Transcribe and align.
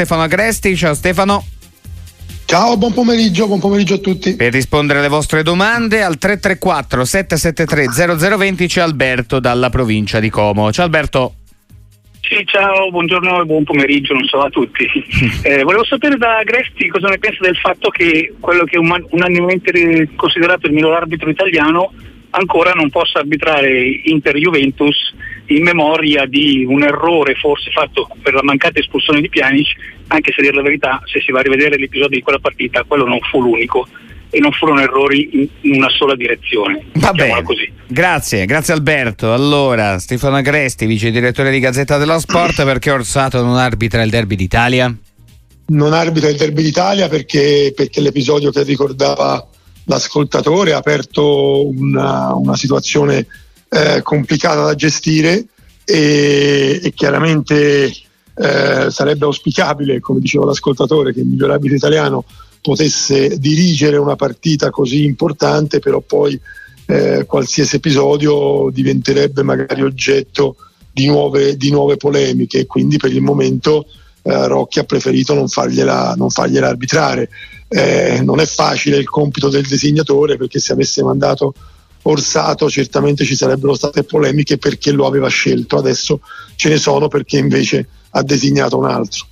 Stefano 0.00 0.22
Agresti. 0.22 0.74
Ciao 0.76 0.94
Stefano. 0.94 1.44
Ciao, 2.46 2.78
buon 2.78 2.94
pomeriggio, 2.94 3.46
buon 3.46 3.60
pomeriggio 3.60 3.96
a 3.96 3.98
tutti. 3.98 4.34
Per 4.34 4.50
rispondere 4.50 5.00
alle 5.00 5.08
vostre 5.08 5.42
domande 5.42 6.02
al 6.02 6.16
334 6.16 7.04
773 7.04 8.36
0020 8.38 8.66
c'è 8.66 8.80
Alberto 8.80 9.40
dalla 9.40 9.68
provincia 9.68 10.18
di 10.18 10.30
Como. 10.30 10.72
Ciao 10.72 10.86
Alberto. 10.86 11.34
Sì, 12.22 12.42
ciao, 12.46 12.90
buongiorno 12.90 13.42
e 13.42 13.44
buon 13.44 13.64
pomeriggio, 13.64 14.14
non 14.14 14.24
so 14.24 14.38
a 14.38 14.48
tutti. 14.48 14.88
Eh, 15.42 15.62
volevo 15.64 15.84
sapere 15.84 16.16
da 16.16 16.38
Agresti 16.38 16.88
cosa 16.88 17.08
ne 17.08 17.18
pensa 17.18 17.40
del 17.42 17.56
fatto 17.56 17.90
che 17.90 18.32
quello 18.40 18.64
che 18.64 18.76
è 18.76 18.78
unanimemente 18.78 20.08
considerato 20.16 20.66
il 20.66 20.72
miglior 20.72 20.94
arbitro 20.94 21.28
italiano 21.28 21.92
ancora 22.30 22.72
non 22.72 22.88
possa 22.88 23.18
arbitrare 23.18 24.00
Inter-Juventus 24.04 25.14
in 25.50 25.62
memoria 25.62 26.26
di 26.26 26.64
un 26.66 26.82
errore 26.82 27.34
forse 27.34 27.70
fatto 27.70 28.08
per 28.22 28.34
la 28.34 28.42
mancata 28.42 28.78
espulsione 28.78 29.20
di 29.20 29.28
Pjanic, 29.28 29.68
anche 30.08 30.32
se 30.32 30.40
a 30.40 30.42
dire 30.42 30.56
la 30.56 30.62
verità, 30.62 31.02
se 31.04 31.20
si 31.20 31.32
va 31.32 31.40
a 31.40 31.42
rivedere 31.42 31.76
l'episodio 31.76 32.16
di 32.16 32.22
quella 32.22 32.38
partita, 32.38 32.84
quello 32.84 33.06
non 33.06 33.18
fu 33.20 33.40
l'unico 33.40 33.86
e 34.30 34.38
non 34.38 34.52
furono 34.52 34.80
errori 34.80 35.50
in 35.62 35.74
una 35.74 35.88
sola 35.88 36.14
direzione. 36.14 36.84
Va 36.94 37.12
bene. 37.12 37.42
Così. 37.42 37.70
Grazie, 37.86 38.46
grazie 38.46 38.74
Alberto. 38.74 39.32
Allora, 39.32 39.98
Stefano 39.98 40.36
Agresti, 40.36 40.86
vice 40.86 41.10
direttore 41.10 41.50
di 41.50 41.58
Gazzetta 41.58 41.96
dello 41.98 42.18
Sport, 42.20 42.64
perché 42.64 42.92
Orsato 42.92 43.42
non 43.42 43.56
arbitra 43.56 44.02
il 44.02 44.10
derby 44.10 44.36
d'Italia? 44.36 44.94
Non 45.66 45.92
arbitra 45.92 46.28
il 46.28 46.36
derby 46.36 46.62
d'Italia 46.62 47.08
perché, 47.08 47.72
perché 47.74 48.00
l'episodio 48.00 48.50
che 48.50 48.62
ricordava 48.62 49.44
l'ascoltatore 49.84 50.72
ha 50.72 50.76
aperto 50.76 51.68
una, 51.68 52.34
una 52.34 52.56
situazione 52.56 53.26
eh, 53.70 54.02
complicata 54.02 54.64
da 54.64 54.74
gestire 54.74 55.46
e, 55.84 56.80
e 56.82 56.92
chiaramente 56.92 57.92
eh, 58.34 58.90
sarebbe 58.90 59.24
auspicabile, 59.24 60.00
come 60.00 60.20
diceva 60.20 60.44
l'ascoltatore, 60.44 61.12
che 61.12 61.20
il 61.20 61.26
miglior 61.26 61.52
arbitro 61.52 61.76
italiano 61.76 62.24
potesse 62.60 63.38
dirigere 63.38 63.96
una 63.96 64.16
partita 64.16 64.70
così 64.70 65.04
importante, 65.04 65.78
però 65.78 66.00
poi 66.00 66.38
eh, 66.86 67.24
qualsiasi 67.26 67.76
episodio 67.76 68.68
diventerebbe 68.72 69.42
magari 69.42 69.82
oggetto 69.82 70.56
di 70.92 71.06
nuove, 71.06 71.56
di 71.56 71.70
nuove 71.70 71.96
polemiche 71.96 72.60
e 72.60 72.66
quindi 72.66 72.96
per 72.96 73.12
il 73.12 73.22
momento 73.22 73.86
eh, 74.22 74.46
Rocchi 74.48 74.80
ha 74.80 74.84
preferito 74.84 75.34
non 75.34 75.48
fargliela, 75.48 76.14
non 76.16 76.30
fargliela 76.30 76.68
arbitrare. 76.68 77.28
Eh, 77.68 78.20
non 78.24 78.40
è 78.40 78.46
facile 78.46 78.96
il 78.96 79.08
compito 79.08 79.48
del 79.48 79.64
disegnatore 79.64 80.36
perché 80.36 80.58
se 80.58 80.72
avesse 80.72 81.04
mandato 81.04 81.54
Orsato 82.02 82.70
certamente 82.70 83.24
ci 83.24 83.34
sarebbero 83.36 83.74
state 83.74 84.04
polemiche 84.04 84.58
perché 84.58 84.92
lo 84.92 85.06
aveva 85.06 85.28
scelto, 85.28 85.76
adesso 85.76 86.20
ce 86.56 86.68
ne 86.68 86.76
sono 86.76 87.08
perché 87.08 87.38
invece 87.38 87.86
ha 88.10 88.22
designato 88.22 88.78
un 88.78 88.86
altro. 88.86 89.26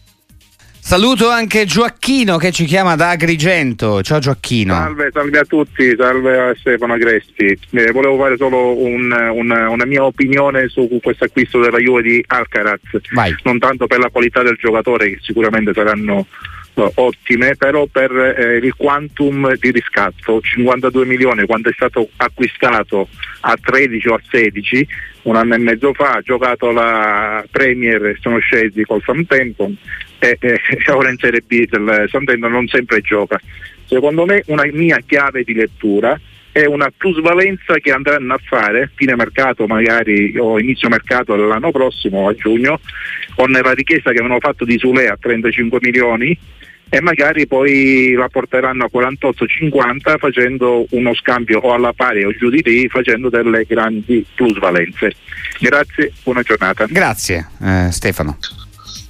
Saluto 0.88 1.28
anche 1.28 1.66
Gioacchino 1.66 2.38
che 2.38 2.50
ci 2.50 2.64
chiama 2.64 2.96
da 2.96 3.10
Agrigento. 3.10 4.00
Ciao 4.00 4.20
Gioacchino. 4.20 4.72
Salve, 4.72 5.10
salve 5.12 5.38
a 5.38 5.44
tutti, 5.44 5.94
salve 5.94 6.38
a 6.40 6.54
Stefano 6.58 6.94
Agresti. 6.94 7.58
Eh, 7.72 7.92
volevo 7.92 8.16
fare 8.16 8.38
solo 8.38 8.74
un, 8.74 9.12
una, 9.12 9.68
una, 9.68 9.84
mia 9.84 10.02
opinione 10.04 10.68
su 10.68 10.88
questo 11.02 11.24
acquisto 11.24 11.60
della 11.60 11.76
Juve 11.76 12.00
di 12.00 12.24
Alcaraz. 12.26 12.80
Vai. 13.12 13.36
Non 13.42 13.58
tanto 13.58 13.86
per 13.86 13.98
la 13.98 14.08
qualità 14.08 14.42
del 14.42 14.56
giocatore, 14.58 15.10
che 15.10 15.18
sicuramente 15.20 15.74
saranno 15.74 16.24
ottime, 16.94 17.56
però 17.56 17.86
per 17.86 18.10
eh, 18.10 18.56
il 18.56 18.74
quantum 18.74 19.54
di 19.56 19.70
riscatto, 19.70 20.40
52 20.40 21.04
milioni 21.04 21.46
quando 21.46 21.70
è 21.70 21.72
stato 21.72 22.08
acquistato 22.16 23.08
a 23.40 23.56
13 23.60 24.08
o 24.08 24.14
a 24.14 24.20
16 24.28 24.88
un 25.22 25.36
anno 25.36 25.54
e 25.54 25.58
mezzo 25.58 25.92
fa, 25.92 26.12
ha 26.12 26.20
giocato 26.20 26.70
la 26.70 27.44
Premier, 27.50 28.16
sono 28.20 28.38
scesi 28.38 28.82
col 28.82 29.02
Southampton 29.02 29.76
e, 30.18 30.36
e 30.40 30.58
ora 30.90 31.10
in 31.10 31.18
Serie 31.18 31.42
B 31.46 31.66
del 31.66 32.06
Southampton 32.08 32.50
non 32.50 32.66
sempre 32.68 33.00
gioca. 33.00 33.38
Secondo 33.84 34.24
me 34.24 34.42
una 34.46 34.64
mia 34.72 34.98
chiave 35.04 35.44
di 35.44 35.54
lettura 35.54 36.18
è 36.50 36.64
una 36.64 36.90
plusvalenza 36.94 37.74
che 37.74 37.92
andranno 37.92 38.34
a 38.34 38.40
fare 38.42 38.90
fine 38.94 39.14
mercato 39.14 39.66
magari 39.66 40.36
o 40.38 40.58
inizio 40.58 40.88
mercato 40.88 41.36
dell'anno 41.36 41.70
prossimo 41.70 42.28
a 42.28 42.34
giugno 42.34 42.80
con 43.34 43.50
la 43.50 43.72
richiesta 43.72 44.10
che 44.10 44.18
avevano 44.18 44.40
fatto 44.40 44.64
di 44.64 44.78
Sule 44.78 45.08
a 45.08 45.16
35 45.16 45.78
milioni 45.80 46.36
e 46.90 47.00
magari 47.00 47.46
poi 47.46 48.12
la 48.12 48.28
porteranno 48.28 48.84
a 48.84 48.90
48-50 48.92 50.18
facendo 50.18 50.86
uno 50.90 51.14
scambio 51.14 51.60
o 51.60 51.72
alla 51.72 51.92
pari 51.92 52.24
o 52.24 52.32
giù 52.32 52.48
di 52.48 52.62
lì 52.62 52.88
facendo 52.88 53.28
delle 53.28 53.64
grandi 53.64 54.24
plusvalenze. 54.34 55.12
Grazie, 55.60 56.12
buona 56.22 56.42
giornata. 56.42 56.86
Grazie 56.86 57.48
eh, 57.62 57.88
Stefano. 57.90 58.38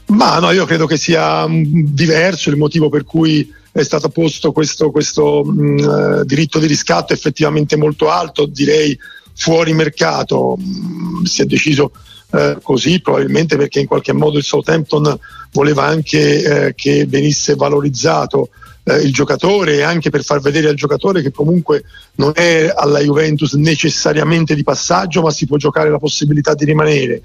Ma 0.06 0.38
no, 0.38 0.50
io 0.50 0.64
credo 0.64 0.86
che 0.86 0.96
sia 0.96 1.46
mm, 1.46 1.62
diverso 1.64 2.50
il 2.50 2.56
motivo 2.56 2.88
per 2.88 3.04
cui 3.04 3.52
è 3.70 3.82
stato 3.82 4.08
posto 4.08 4.52
questo, 4.52 4.90
questo 4.90 5.44
mh, 5.44 5.60
mm, 5.60 5.78
eh, 5.78 6.24
diritto 6.24 6.58
di 6.58 6.66
riscatto 6.66 7.12
effettivamente 7.12 7.76
molto 7.76 8.10
alto, 8.10 8.46
direi 8.46 8.98
fuori 9.34 9.72
mercato. 9.72 10.56
Mh, 10.58 11.20
mm, 11.20 11.24
si 11.24 11.42
è 11.42 11.44
deciso 11.44 11.92
eh, 12.32 12.58
così, 12.62 13.00
probabilmente 13.00 13.56
perché 13.56 13.80
in 13.80 13.86
qualche 13.86 14.12
modo 14.12 14.38
il 14.38 14.44
Southampton 14.44 15.18
voleva 15.52 15.84
anche 15.84 16.66
eh, 16.66 16.74
che 16.74 17.06
venisse 17.06 17.54
valorizzato 17.54 18.50
eh, 18.84 18.96
il 18.98 19.12
giocatore 19.12 19.76
e 19.76 19.82
anche 19.82 20.10
per 20.10 20.24
far 20.24 20.40
vedere 20.40 20.68
al 20.68 20.74
giocatore 20.74 21.22
che 21.22 21.30
comunque 21.30 21.84
non 22.16 22.32
è 22.34 22.72
alla 22.74 23.00
Juventus 23.00 23.52
necessariamente 23.54 24.54
di 24.54 24.62
passaggio, 24.62 25.22
ma 25.22 25.30
si 25.30 25.46
può 25.46 25.56
giocare 25.56 25.90
la 25.90 25.98
possibilità 25.98 26.54
di 26.54 26.64
rimanere, 26.64 27.22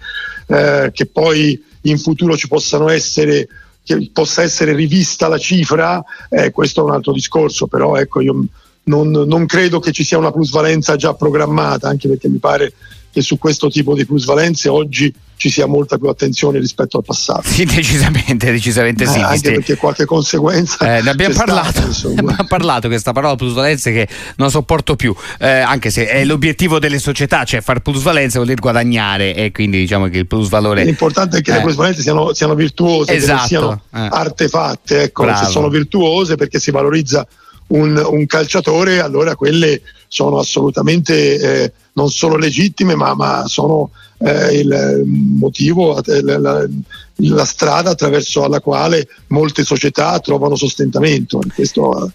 eh, 0.47 0.91
che 0.93 1.05
poi 1.05 1.61
in 1.81 1.97
futuro 1.97 2.35
ci 2.35 2.47
possano 2.47 2.89
essere 2.89 3.47
che 3.85 4.09
possa 4.13 4.41
essere 4.41 4.73
rivista 4.73 5.27
la 5.27 5.37
cifra, 5.37 6.01
eh, 6.29 6.51
questo 6.51 6.79
è 6.79 6.83
un 6.85 6.91
altro 6.91 7.11
discorso, 7.11 7.67
però 7.67 7.97
ecco 7.97 8.21
io 8.21 8.45
non, 8.83 9.09
non 9.11 9.45
credo 9.45 9.79
che 9.79 9.91
ci 9.91 10.05
sia 10.05 10.17
una 10.17 10.31
plusvalenza 10.31 10.95
già 10.95 11.13
programmata, 11.13 11.89
anche 11.89 12.07
perché 12.07 12.29
mi 12.29 12.37
pare 12.37 12.73
che 13.13 13.21
su 13.21 13.37
questo 13.37 13.69
tipo 13.69 13.93
di 13.93 14.07
plusvalenze 14.07 14.69
oggi 14.69 15.13
ci 15.35 15.49
sia 15.49 15.67
molta 15.67 15.97
più 15.97 16.07
attenzione 16.07 16.57
rispetto 16.57 16.97
al 16.97 17.03
passato. 17.03 17.43
Sì, 17.47 17.63
decisamente, 17.63 18.51
decisamente 18.51 19.05
sì. 19.05 19.19
Eh, 19.19 19.21
anche 19.21 19.51
perché 19.51 19.75
qualche 19.75 20.05
conseguenza. 20.05 20.97
Eh, 20.97 21.01
ne 21.03 21.11
abbiamo 21.11 21.35
parlato, 21.35 21.91
stata, 21.93 22.19
abbiamo 22.19 22.45
parlato 22.47 22.87
questa 22.87 23.11
parola 23.11 23.35
plusvalenze 23.35 23.91
che 23.91 24.07
non 24.37 24.49
sopporto 24.49 24.95
più, 24.95 25.13
eh, 25.37 25.59
anche 25.59 25.91
se 25.91 26.07
è 26.07 26.25
l'obiettivo 26.25 26.79
delle 26.79 26.97
società, 26.97 27.43
cioè 27.43 27.61
far 27.61 27.81
plusvalenze 27.81 28.35
vuol 28.35 28.47
dire 28.47 28.59
guadagnare 28.59 29.35
e 29.35 29.51
quindi 29.51 29.77
diciamo 29.77 30.07
che 30.07 30.17
il 30.17 30.27
plusvalore. 30.27 30.83
L'importante 30.85 31.37
è 31.37 31.41
che 31.41 31.51
le 31.51 31.59
eh. 31.59 31.61
plusvalenze 31.61 32.01
siano, 32.01 32.33
siano 32.33 32.55
virtuose, 32.55 33.13
esatto. 33.13 33.41
che 33.41 33.47
siano 33.47 33.81
eh. 33.93 34.07
artefatte, 34.09 35.03
ecco, 35.03 35.27
se 35.35 35.45
sono 35.51 35.69
virtuose 35.69 36.35
perché 36.35 36.59
si 36.59 36.71
valorizza 36.71 37.27
un, 37.67 38.01
un 38.03 38.25
calciatore, 38.25 39.01
allora 39.01 39.35
quelle 39.35 39.81
sono 40.13 40.37
assolutamente 40.37 41.39
eh, 41.39 41.73
non 41.93 42.11
solo 42.11 42.37
legittime, 42.37 42.93
ma, 42.93 43.15
ma 43.15 43.47
sono 43.47 43.89
eh, 44.19 44.59
il 44.59 45.01
motivo, 45.05 46.03
eh, 46.03 46.21
la, 46.21 46.37
la, 46.37 46.67
la, 47.15 47.45
strada 47.45 47.89
attraverso 47.89 48.47
la 48.47 48.59
quale 48.59 49.07
molte 49.29 49.63
società 49.63 50.19
trovano 50.19 50.55
sostentamento. 50.55 51.39
Questo, 51.55 52.11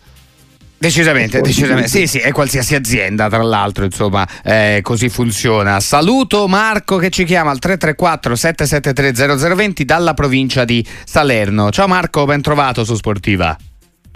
Decisamente, 0.78 1.41
decisamente. 1.41 1.88
Sì, 1.88 2.06
sì, 2.06 2.19
è 2.19 2.31
qualsiasi 2.31 2.76
azienda, 2.76 3.28
tra 3.28 3.42
l'altro, 3.42 3.84
insomma, 3.84 4.25
eh, 4.44 4.78
così 4.81 5.08
funziona. 5.08 5.81
Saluto 5.81 6.47
Marco 6.47 6.98
che 6.98 7.10
ci 7.10 7.25
chiama 7.25 7.50
al 7.50 7.58
334 7.58 8.37
773 8.37 9.38
0020 9.56 9.84
dalla 9.84 10.14
provincia 10.14 10.64
di 10.64 10.87
Salerno. 11.04 11.72
Ciao 11.72 11.88
Marco, 11.88 12.25
ben 12.26 12.42
trovato 12.42 12.84
su 12.84 12.94
Sportiva. 12.94 13.58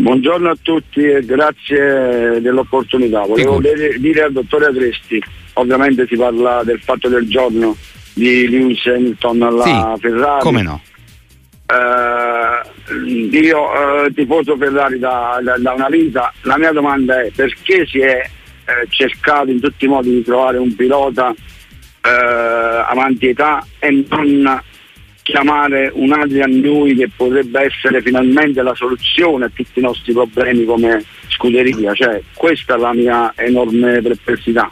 Buongiorno 0.03 0.51
a 0.51 0.57
tutti 0.61 1.01
e 1.01 1.25
grazie 1.25 2.41
dell'opportunità. 2.41 3.21
Volevo 3.21 3.61
dire, 3.61 3.97
dire 4.01 4.23
al 4.23 4.33
dottore 4.33 4.67
Agresti, 4.67 5.23
ovviamente 5.53 6.09
si 6.09 6.17
parla 6.17 6.65
del 6.65 6.81
fatto 6.81 7.09
del 7.09 7.29
giorno 7.29 7.77
di 8.13 8.49
Lewis 8.49 8.85
Hamilton 8.85 9.43
alla 9.43 9.95
sì, 9.95 10.01
Ferrari. 10.01 10.43
Come 10.43 10.63
no? 10.63 10.83
Uh, 11.69 12.93
io 13.33 13.61
uh, 13.61 14.13
tifoso 14.13 14.57
Ferrari 14.57 14.99
da, 14.99 15.39
da, 15.41 15.57
da, 15.59 15.73
una 15.73 15.89
vita, 15.89 16.33
la 16.43 16.59
mia 16.59 16.73
domanda 16.73 17.23
è 17.23 17.31
perché 17.31 17.87
si 17.87 18.01
è 18.01 18.29
uh, 18.67 18.89
cercato 18.89 19.53
in 19.53 19.61
tutti 19.61 19.85
i 19.85 19.89
modi 19.89 20.11
di 20.11 20.25
trovare 20.25 20.59
un 20.59 20.75
pilota 20.75 21.33
avanti 22.05 23.29
età 23.29 23.65
e 23.79 24.05
non 24.09 24.61
chiamare 25.23 25.91
un 25.95 26.13
Adrian 26.13 26.51
Newey 26.51 26.95
che 26.95 27.09
potrebbe 27.15 27.63
essere 27.63 28.03
finalmente 28.03 28.63
la 28.63 28.75
soluzione 28.75 29.47
a 29.47 29.51
tutti 29.53 29.79
i 29.79 29.83
nostri 29.83 30.13
problemi 30.13 30.65
come 30.65 31.05
scuderia. 31.29 31.95
Cioè, 31.95 32.23
questa 32.35 32.75
è 32.75 32.79
la 32.79 32.93
mia 32.93 33.33
enorme 33.37 34.01
perplessità. 34.03 34.71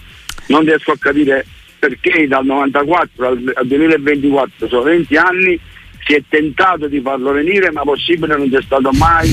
Non 0.48 0.64
riesco 0.64 0.92
a 0.92 0.98
capire 0.98 1.46
perché 1.78 2.26
dal 2.26 2.44
94 2.44 3.26
al, 3.26 3.52
al 3.54 3.66
2024, 3.66 4.68
sono 4.68 4.82
20 4.82 5.16
anni, 5.16 5.58
si 6.04 6.14
è 6.14 6.22
tentato 6.28 6.88
di 6.88 7.00
farlo 7.00 7.32
venire, 7.32 7.70
ma 7.70 7.82
possibile 7.82 8.36
non 8.36 8.50
c'è 8.50 8.60
stato 8.62 8.90
mai 8.92 9.28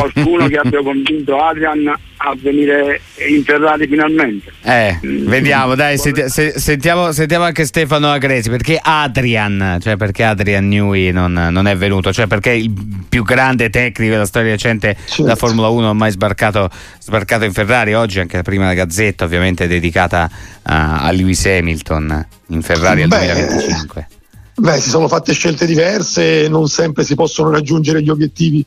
qualcuno 0.00 0.46
che 0.46 0.56
abbia 0.56 0.82
convinto 0.82 1.36
Adrian 1.36 1.92
a 2.20 2.34
venire 2.36 3.00
in 3.28 3.44
Ferrari 3.44 3.86
finalmente. 3.86 4.52
Eh, 4.62 4.98
vediamo, 5.02 5.74
dai, 5.74 5.98
senti, 5.98 6.28
se, 6.28 6.58
sentiamo, 6.58 7.12
sentiamo, 7.12 7.44
anche 7.44 7.64
Stefano 7.64 8.10
Agresi, 8.10 8.50
perché 8.50 8.78
Adrian, 8.82 9.78
cioè 9.80 9.96
perché 9.96 10.24
Adrian 10.24 10.66
Newey 10.68 11.12
non, 11.12 11.32
non, 11.32 11.66
è 11.66 11.76
venuto, 11.76 12.12
cioè 12.12 12.26
perché 12.26 12.50
il 12.50 12.72
più 13.08 13.22
grande 13.22 13.70
tecnico 13.70 14.12
della 14.12 14.26
storia 14.26 14.52
recente 14.52 14.96
certo. 15.04 15.22
della 15.22 15.36
Formula 15.36 15.68
1 15.68 15.94
mai 15.94 16.10
sbarcato, 16.10 16.68
sbarcato, 17.00 17.44
in 17.44 17.52
Ferrari, 17.52 17.94
oggi 17.94 18.20
anche 18.20 18.36
la 18.36 18.42
prima 18.42 18.74
Gazzetta 18.74 19.24
ovviamente 19.24 19.66
dedicata 19.68 20.28
a, 20.62 21.02
a 21.02 21.10
Lewis 21.12 21.44
Hamilton 21.46 22.26
in 22.48 22.62
Ferrari 22.62 23.02
al 23.02 23.08
2025. 23.08 24.08
Beh, 24.56 24.80
si 24.80 24.88
sono 24.88 25.06
fatte 25.06 25.32
scelte 25.34 25.66
diverse, 25.66 26.48
non 26.48 26.66
sempre 26.66 27.04
si 27.04 27.14
possono 27.14 27.50
raggiungere 27.50 28.02
gli 28.02 28.10
obiettivi 28.10 28.64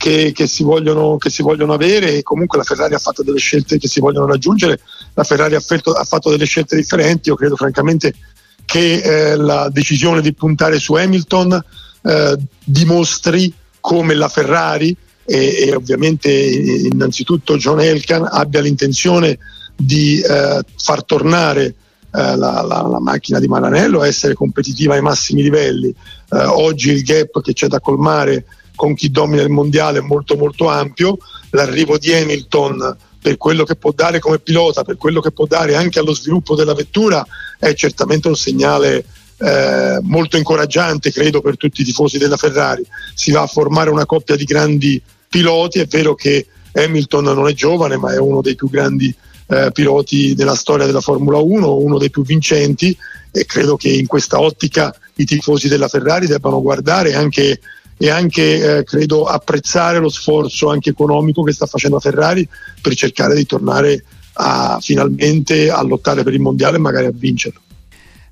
che, 0.00 0.32
che, 0.32 0.46
si 0.46 0.62
vogliono, 0.62 1.18
che, 1.18 1.28
si 1.28 1.42
vogliono, 1.42 1.74
avere 1.74 2.14
e 2.14 2.22
comunque 2.22 2.56
la 2.56 2.64
Ferrari 2.64 2.94
ha 2.94 2.98
fatto 2.98 3.22
delle 3.22 3.38
scelte 3.38 3.76
che 3.76 3.86
si 3.86 4.00
vogliono 4.00 4.24
raggiungere, 4.24 4.80
la 5.12 5.24
Ferrari 5.24 5.56
ha, 5.56 5.60
fatto, 5.60 5.92
ha 5.92 6.04
fatto 6.04 6.30
delle 6.30 6.46
scelte 6.46 6.74
differenti, 6.74 7.28
io 7.28 7.34
credo 7.34 7.54
francamente 7.54 8.14
che 8.64 8.94
eh, 9.02 9.36
la 9.36 9.68
decisione 9.68 10.22
di 10.22 10.32
puntare 10.32 10.78
su 10.78 10.94
Hamilton 10.94 11.62
eh, 12.00 12.38
dimostri 12.64 13.52
come 13.78 14.14
la 14.14 14.28
Ferrari 14.28 14.96
e, 15.26 15.66
e, 15.66 15.74
ovviamente 15.74 16.30
innanzitutto 16.32 17.58
John 17.58 17.80
Elkan 17.80 18.26
abbia 18.26 18.62
l'intenzione 18.62 19.38
di 19.76 20.18
eh, 20.18 20.62
far 20.78 21.04
tornare 21.04 21.64
eh, 21.64 21.74
la, 22.10 22.62
la, 22.62 22.62
la, 22.62 23.00
macchina 23.00 23.38
di 23.38 23.48
Maranello 23.48 24.00
a 24.00 24.06
essere 24.06 24.32
competitiva 24.32 24.94
ai 24.94 25.02
massimi 25.02 25.42
livelli. 25.42 25.94
Eh, 26.30 26.38
oggi 26.38 26.90
il 26.90 27.02
gap 27.02 27.42
che 27.42 27.52
c'è 27.52 27.66
da 27.66 27.80
colmare 27.80 28.46
con 28.80 28.94
chi 28.94 29.10
domina 29.10 29.42
il 29.42 29.50
mondiale 29.50 30.00
molto 30.00 30.36
molto 30.36 30.66
ampio, 30.66 31.18
l'arrivo 31.50 31.98
di 31.98 32.14
Hamilton 32.14 32.96
per 33.20 33.36
quello 33.36 33.64
che 33.64 33.76
può 33.76 33.92
dare 33.92 34.20
come 34.20 34.38
pilota, 34.38 34.84
per 34.84 34.96
quello 34.96 35.20
che 35.20 35.32
può 35.32 35.44
dare 35.44 35.76
anche 35.76 35.98
allo 35.98 36.14
sviluppo 36.14 36.54
della 36.54 36.72
vettura 36.72 37.22
è 37.58 37.74
certamente 37.74 38.28
un 38.28 38.36
segnale 38.36 39.04
eh, 39.36 39.98
molto 40.00 40.38
incoraggiante 40.38 41.12
credo 41.12 41.42
per 41.42 41.58
tutti 41.58 41.82
i 41.82 41.84
tifosi 41.84 42.16
della 42.16 42.38
Ferrari. 42.38 42.82
Si 43.14 43.30
va 43.30 43.42
a 43.42 43.46
formare 43.46 43.90
una 43.90 44.06
coppia 44.06 44.34
di 44.34 44.44
grandi 44.44 44.98
piloti, 45.28 45.80
è 45.80 45.84
vero 45.84 46.14
che 46.14 46.46
Hamilton 46.72 47.24
non 47.24 47.48
è 47.48 47.52
giovane 47.52 47.98
ma 47.98 48.14
è 48.14 48.18
uno 48.18 48.40
dei 48.40 48.54
più 48.54 48.70
grandi 48.70 49.14
eh, 49.48 49.72
piloti 49.74 50.34
della 50.34 50.54
storia 50.54 50.86
della 50.86 51.02
Formula 51.02 51.36
1, 51.36 51.76
uno 51.76 51.98
dei 51.98 52.08
più 52.08 52.24
vincenti 52.24 52.96
e 53.30 53.44
credo 53.44 53.76
che 53.76 53.90
in 53.90 54.06
questa 54.06 54.40
ottica 54.40 54.90
i 55.16 55.26
tifosi 55.26 55.68
della 55.68 55.88
Ferrari 55.88 56.26
debbano 56.26 56.62
guardare 56.62 57.12
anche 57.12 57.60
e 58.02 58.08
anche 58.08 58.78
eh, 58.78 58.84
credo 58.84 59.26
apprezzare 59.26 59.98
lo 59.98 60.08
sforzo 60.08 60.70
anche 60.70 60.88
economico 60.88 61.42
che 61.42 61.52
sta 61.52 61.66
facendo 61.66 62.00
Ferrari 62.00 62.48
per 62.80 62.94
cercare 62.94 63.34
di 63.34 63.44
tornare 63.44 64.02
a, 64.32 64.78
finalmente 64.80 65.68
a 65.68 65.82
lottare 65.82 66.22
per 66.22 66.32
il 66.32 66.40
mondiale 66.40 66.78
e 66.78 66.80
magari 66.80 67.04
a 67.04 67.12
vincerlo. 67.12 67.60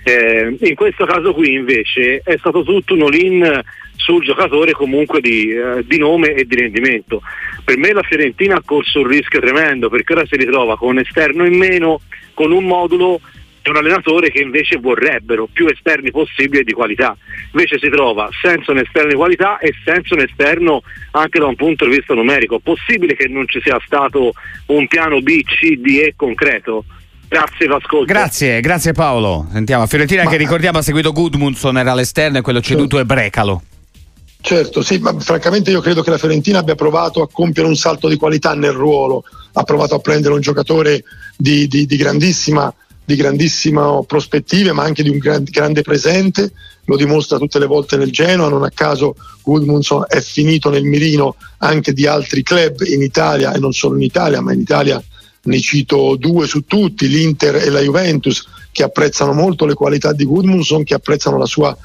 Eh, 0.03 0.55
in 0.61 0.75
questo 0.75 1.05
caso 1.05 1.33
qui 1.33 1.53
invece 1.53 2.21
è 2.23 2.37
stato 2.37 2.63
tutto 2.63 2.93
un 2.93 3.01
all-in 3.01 3.61
sul 4.01 4.23
giocatore 4.23 4.71
comunque 4.71 5.21
di, 5.21 5.49
eh, 5.49 5.83
di, 5.85 5.97
nome 5.97 6.33
e 6.33 6.45
di 6.45 6.55
rendimento. 6.55 7.21
Per 7.63 7.77
me 7.77 7.93
la 7.93 8.01
Fiorentina 8.01 8.55
ha 8.55 8.63
corso 8.65 8.99
un 8.99 9.07
rischio 9.07 9.39
tremendo 9.39 9.89
perché 9.89 10.13
ora 10.13 10.25
si 10.25 10.35
ritrova 10.35 10.77
con 10.77 10.89
un 10.89 10.99
esterno 10.99 11.45
in 11.45 11.57
meno, 11.57 12.01
con 12.33 12.51
un 12.51 12.65
modulo 12.65 13.21
e 13.61 13.69
un 13.69 13.75
allenatore 13.75 14.31
che 14.31 14.41
invece 14.41 14.77
vorrebbero 14.77 15.47
più 15.51 15.67
esterni 15.67 16.09
possibili 16.09 16.63
di 16.63 16.73
qualità. 16.73 17.15
Invece 17.51 17.77
si 17.77 17.89
trova 17.89 18.27
senza 18.41 18.71
un 18.71 18.79
esterno 18.79 19.09
di 19.09 19.15
qualità 19.15 19.59
e 19.59 19.71
senza 19.85 20.15
un 20.15 20.21
esterno 20.21 20.81
anche 21.11 21.37
da 21.39 21.45
un 21.45 21.55
punto 21.55 21.85
di 21.85 21.95
vista 21.95 22.15
numerico. 22.15 22.59
Possibile 22.59 23.15
che 23.15 23.27
non 23.27 23.47
ci 23.47 23.61
sia 23.61 23.79
stato 23.85 24.33
un 24.67 24.87
piano 24.87 25.21
B, 25.21 25.43
C, 25.43 25.75
D 25.75 25.99
E 26.03 26.13
concreto? 26.15 26.85
Grazie 27.29 27.67
l'ascolto. 27.67 28.11
Grazie, 28.11 28.59
grazie 28.59 28.91
Paolo. 28.93 29.47
Sentiamo, 29.51 29.85
Fiorentina 29.85 30.23
Ma... 30.23 30.29
che 30.31 30.37
ricordiamo 30.37 30.79
ha 30.79 30.81
seguito 30.81 31.13
Gudmundsson 31.13 31.77
era 31.77 31.91
all'esterno 31.91 32.39
e 32.39 32.41
quello 32.41 32.61
ceduto 32.61 32.99
è 32.99 33.05
Brecalo. 33.05 33.61
Certo, 34.41 34.81
sì, 34.81 34.97
ma 34.97 35.17
francamente 35.19 35.71
io 35.71 35.81
credo 35.81 36.01
che 36.01 36.09
la 36.09 36.17
Fiorentina 36.17 36.59
abbia 36.59 36.75
provato 36.75 37.21
a 37.21 37.29
compiere 37.31 37.67
un 37.69 37.75
salto 37.75 38.07
di 38.07 38.17
qualità 38.17 38.53
nel 38.55 38.71
ruolo, 38.71 39.23
ha 39.53 39.63
provato 39.63 39.95
a 39.95 39.99
prendere 39.99 40.33
un 40.33 40.41
giocatore 40.41 41.03
di, 41.37 41.67
di, 41.67 41.85
di 41.85 41.95
grandissima 41.95 42.73
di 43.03 43.15
grandissime 43.15 44.03
prospettive 44.05 44.71
ma 44.71 44.83
anche 44.83 45.03
di 45.03 45.09
un 45.09 45.17
gran, 45.17 45.43
grande 45.43 45.81
presente, 45.81 46.51
lo 46.85 46.95
dimostra 46.95 47.37
tutte 47.37 47.59
le 47.59 47.65
volte 47.65 47.97
nel 47.97 48.11
Genoa, 48.11 48.49
non 48.49 48.63
a 48.63 48.71
caso 48.71 49.15
Gudmundsson 49.43 50.05
è 50.07 50.21
finito 50.21 50.69
nel 50.69 50.83
mirino 50.83 51.35
anche 51.59 51.93
di 51.93 52.07
altri 52.07 52.41
club 52.43 52.81
in 52.81 53.01
Italia 53.01 53.53
e 53.53 53.59
non 53.59 53.73
solo 53.73 53.95
in 53.95 54.03
Italia, 54.03 54.41
ma 54.41 54.53
in 54.53 54.61
Italia 54.61 55.01
ne 55.43 55.59
cito 55.59 56.15
due 56.17 56.47
su 56.47 56.65
tutti, 56.65 57.07
l'Inter 57.07 57.55
e 57.55 57.69
la 57.69 57.81
Juventus, 57.81 58.45
che 58.71 58.83
apprezzano 58.83 59.33
molto 59.33 59.65
le 59.65 59.73
qualità 59.73 60.13
di 60.13 60.23
Gudmundsson, 60.23 60.83
che 60.83 60.93
apprezzano 60.93 61.37
la 61.37 61.45
sua 61.45 61.75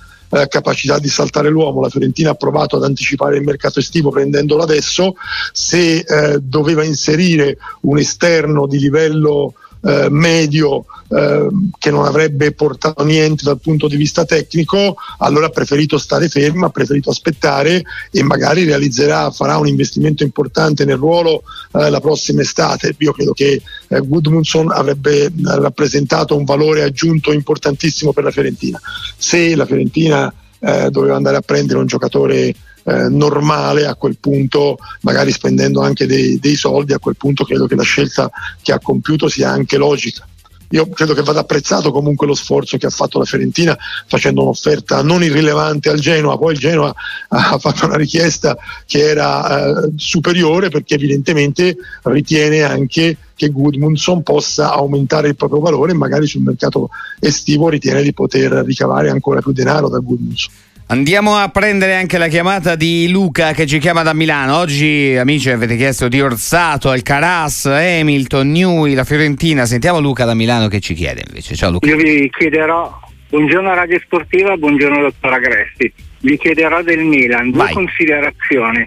eh, 0.42 0.48
capacità 0.48 0.98
di 0.98 1.08
saltare 1.08 1.48
l'uomo. 1.48 1.80
La 1.80 1.88
Fiorentina 1.88 2.30
ha 2.30 2.34
provato 2.34 2.76
ad 2.76 2.84
anticipare 2.84 3.36
il 3.36 3.42
mercato 3.42 3.78
estivo 3.78 4.10
prendendolo 4.10 4.62
adesso. 4.62 5.14
Se 5.52 5.98
eh, 5.98 6.38
doveva 6.40 6.84
inserire 6.84 7.58
un 7.82 7.98
esterno 7.98 8.66
di 8.66 8.78
livello 8.78 9.54
eh, 9.86 10.08
medio 10.10 10.84
eh, 11.08 11.46
che 11.78 11.90
non 11.90 12.04
avrebbe 12.04 12.52
portato 12.52 13.04
niente 13.04 13.44
dal 13.44 13.60
punto 13.60 13.86
di 13.86 13.96
vista 13.96 14.24
tecnico, 14.24 14.96
allora 15.18 15.46
ha 15.46 15.50
preferito 15.50 15.96
stare 15.98 16.28
fermo, 16.28 16.66
ha 16.66 16.70
preferito 16.70 17.10
aspettare 17.10 17.84
e 18.10 18.22
magari 18.24 18.64
realizzerà, 18.64 19.30
farà 19.30 19.56
un 19.58 19.68
investimento 19.68 20.24
importante 20.24 20.84
nel 20.84 20.96
ruolo 20.96 21.42
eh, 21.72 21.88
la 21.88 22.00
prossima 22.00 22.40
estate. 22.40 22.94
Io 22.98 23.12
credo 23.12 23.32
che 23.32 23.62
eh, 23.88 24.00
Gudmundsson 24.00 24.72
avrebbe 24.72 25.32
rappresentato 25.44 26.36
un 26.36 26.44
valore 26.44 26.82
aggiunto 26.82 27.32
importantissimo 27.32 28.12
per 28.12 28.24
la 28.24 28.30
Fiorentina. 28.32 28.80
Se 29.16 29.54
la 29.54 29.66
Fiorentina 29.66 30.32
eh, 30.58 30.90
doveva 30.90 31.16
andare 31.16 31.36
a 31.36 31.42
prendere 31.42 31.78
un 31.78 31.86
giocatore 31.86 32.54
eh, 32.86 33.08
normale 33.08 33.86
a 33.86 33.94
quel 33.94 34.16
punto, 34.18 34.78
magari 35.02 35.32
spendendo 35.32 35.80
anche 35.80 36.06
dei, 36.06 36.38
dei 36.38 36.56
soldi, 36.56 36.92
a 36.92 36.98
quel 36.98 37.16
punto 37.16 37.44
credo 37.44 37.66
che 37.66 37.74
la 37.74 37.82
scelta 37.82 38.30
che 38.62 38.72
ha 38.72 38.80
compiuto 38.80 39.28
sia 39.28 39.50
anche 39.50 39.76
logica 39.76 40.26
io 40.70 40.88
credo 40.88 41.14
che 41.14 41.22
vada 41.22 41.40
apprezzato 41.40 41.92
comunque 41.92 42.26
lo 42.26 42.34
sforzo 42.34 42.76
che 42.76 42.86
ha 42.86 42.90
fatto 42.90 43.18
la 43.18 43.24
Fiorentina 43.24 43.76
facendo 44.06 44.42
un'offerta 44.42 45.02
non 45.02 45.22
irrilevante 45.22 45.90
al 45.90 46.00
Genoa, 46.00 46.36
poi 46.36 46.54
il 46.54 46.58
Genoa 46.58 46.92
ha 47.28 47.58
fatto 47.58 47.86
una 47.86 47.96
richiesta 47.96 48.56
che 48.84 49.00
era 49.00 49.84
eh, 49.84 49.92
superiore 49.96 50.68
perché 50.68 50.94
evidentemente 50.94 51.76
ritiene 52.02 52.62
anche 52.62 53.16
che 53.36 53.50
Goodmundson 53.50 54.22
possa 54.22 54.72
aumentare 54.72 55.28
il 55.28 55.36
proprio 55.36 55.60
valore 55.60 55.92
e 55.92 55.96
magari 55.96 56.26
sul 56.26 56.42
mercato 56.42 56.88
estivo 57.20 57.68
ritiene 57.68 58.02
di 58.02 58.12
poter 58.12 58.50
ricavare 58.64 59.10
ancora 59.10 59.40
più 59.40 59.52
denaro 59.52 59.88
da 59.88 59.98
Goodmundson. 59.98 60.52
Andiamo 60.88 61.34
a 61.34 61.48
prendere 61.48 61.96
anche 61.96 62.16
la 62.16 62.28
chiamata 62.28 62.76
di 62.76 63.08
Luca 63.10 63.52
che 63.54 63.66
ci 63.66 63.80
chiama 63.80 64.04
da 64.04 64.14
Milano. 64.14 64.56
Oggi, 64.58 65.16
amici, 65.18 65.50
avete 65.50 65.74
chiesto 65.74 66.06
di 66.06 66.20
Orsato, 66.20 66.90
Alcaraz, 66.90 67.66
Hamilton, 67.66 68.48
Newey, 68.52 68.94
la 68.94 69.02
Fiorentina. 69.02 69.66
Sentiamo 69.66 69.98
Luca 69.98 70.24
da 70.24 70.34
Milano 70.34 70.68
che 70.68 70.78
ci 70.78 70.94
chiede 70.94 71.24
invece. 71.26 71.56
Ciao 71.56 71.72
Luca. 71.72 71.88
Io 71.88 71.96
vi 71.96 72.30
chiederò, 72.30 73.00
buongiorno 73.28 73.74
Radio 73.74 73.98
Sportiva, 73.98 74.56
buongiorno 74.56 75.00
dottor 75.00 75.32
Agresti. 75.32 75.92
Vi 76.20 76.38
chiederò 76.38 76.80
del 76.82 77.00
Milan, 77.00 77.50
due 77.50 77.64
Vai. 77.64 77.72
considerazioni. 77.72 78.86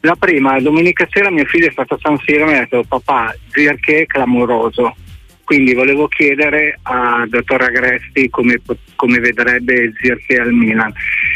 La 0.00 0.16
prima, 0.18 0.58
domenica 0.60 1.06
sera 1.10 1.30
mio 1.30 1.44
figlio 1.44 1.68
è 1.68 1.72
stato 1.72 1.92
a 1.92 1.98
San 2.00 2.18
Siro 2.24 2.44
e 2.44 2.46
mi 2.46 2.56
ha 2.56 2.60
detto 2.60 2.82
papà, 2.88 3.34
Zirche 3.50 4.00
è 4.00 4.06
clamoroso 4.06 4.96
quindi 5.44 5.74
volevo 5.74 6.08
chiedere 6.08 6.78
a 6.82 7.24
dottor 7.28 7.62
Agresti 7.62 8.28
come, 8.30 8.60
come 8.96 9.18
vedrebbe 9.20 9.92
Zirche 10.00 10.36
al 10.36 10.52
Milan. 10.52 10.92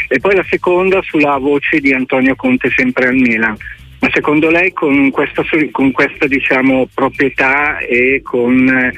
E 0.08 0.18
poi 0.18 0.34
la 0.34 0.44
seconda 0.48 1.00
sulla 1.02 1.36
voce 1.36 1.78
di 1.78 1.92
Antonio 1.92 2.34
Conte 2.34 2.70
sempre 2.74 3.08
al 3.08 3.14
Milan. 3.14 3.56
Ma 4.00 4.08
secondo 4.12 4.48
lei 4.48 4.72
con 4.72 5.10
questa, 5.10 5.42
con 5.72 5.90
questa 5.92 6.26
diciamo, 6.26 6.88
proprietà 6.94 7.78
e 7.78 8.20
con 8.22 8.92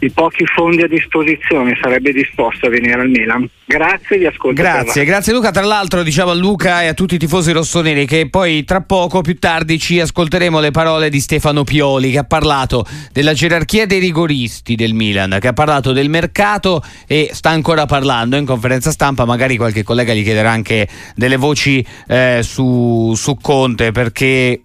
i 0.00 0.10
pochi 0.10 0.44
fondi 0.46 0.82
a 0.82 0.88
disposizione 0.88 1.78
sarebbe 1.80 2.12
disposto 2.12 2.66
a 2.66 2.68
venire 2.68 3.00
al 3.00 3.08
Milan. 3.08 3.48
Grazie, 3.64 4.18
vi 4.18 4.26
ascolto. 4.26 4.60
Grazie, 4.60 5.04
grazie 5.04 5.32
Luca. 5.32 5.50
Tra 5.50 5.64
l'altro 5.64 6.02
diciamo 6.02 6.30
a 6.30 6.34
Luca 6.34 6.82
e 6.82 6.88
a 6.88 6.94
tutti 6.94 7.14
i 7.14 7.18
tifosi 7.18 7.52
rossoneri 7.52 8.04
che 8.06 8.28
poi 8.28 8.64
tra 8.64 8.82
poco, 8.82 9.22
più 9.22 9.38
tardi, 9.38 9.78
ci 9.78 9.98
ascolteremo 10.00 10.60
le 10.60 10.70
parole 10.70 11.08
di 11.08 11.20
Stefano 11.20 11.64
Pioli 11.64 12.10
che 12.10 12.18
ha 12.18 12.24
parlato 12.24 12.84
della 13.12 13.32
gerarchia 13.32 13.86
dei 13.86 14.00
rigoristi 14.00 14.74
del 14.74 14.92
Milan, 14.92 15.38
che 15.40 15.48
ha 15.48 15.52
parlato 15.52 15.92
del 15.92 16.10
mercato 16.10 16.82
e 17.06 17.30
sta 17.32 17.50
ancora 17.50 17.86
parlando 17.86 18.36
in 18.36 18.44
conferenza 18.44 18.90
stampa, 18.90 19.24
magari 19.24 19.56
qualche 19.56 19.82
collega 19.82 20.12
gli 20.12 20.22
chiederà 20.22 20.50
anche 20.50 20.86
delle 21.14 21.36
voci 21.36 21.84
eh, 22.06 22.40
su, 22.42 23.14
su 23.16 23.36
Conte 23.40 23.92
perché 23.92 24.60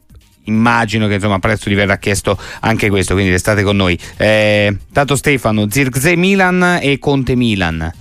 immagino 0.50 1.08
che 1.08 1.16
insomma 1.16 1.36
a 1.36 1.40
prezzo 1.40 1.70
gli 1.70 1.76
verrà 1.76 1.98
chiesto 1.98 2.38
anche 2.62 2.90
questo, 2.90 3.14
quindi 3.14 3.32
restate 3.32 3.64
con 3.64 3.76
noi. 3.76 3.98
Eh, 4.18 4.76
tanto 4.92 5.16
Stefano, 5.16 5.68
Zirze 5.70 6.16
Milan 6.16 6.80
e 6.82 7.00
Conte 7.00 7.36
Milan. 7.36 7.92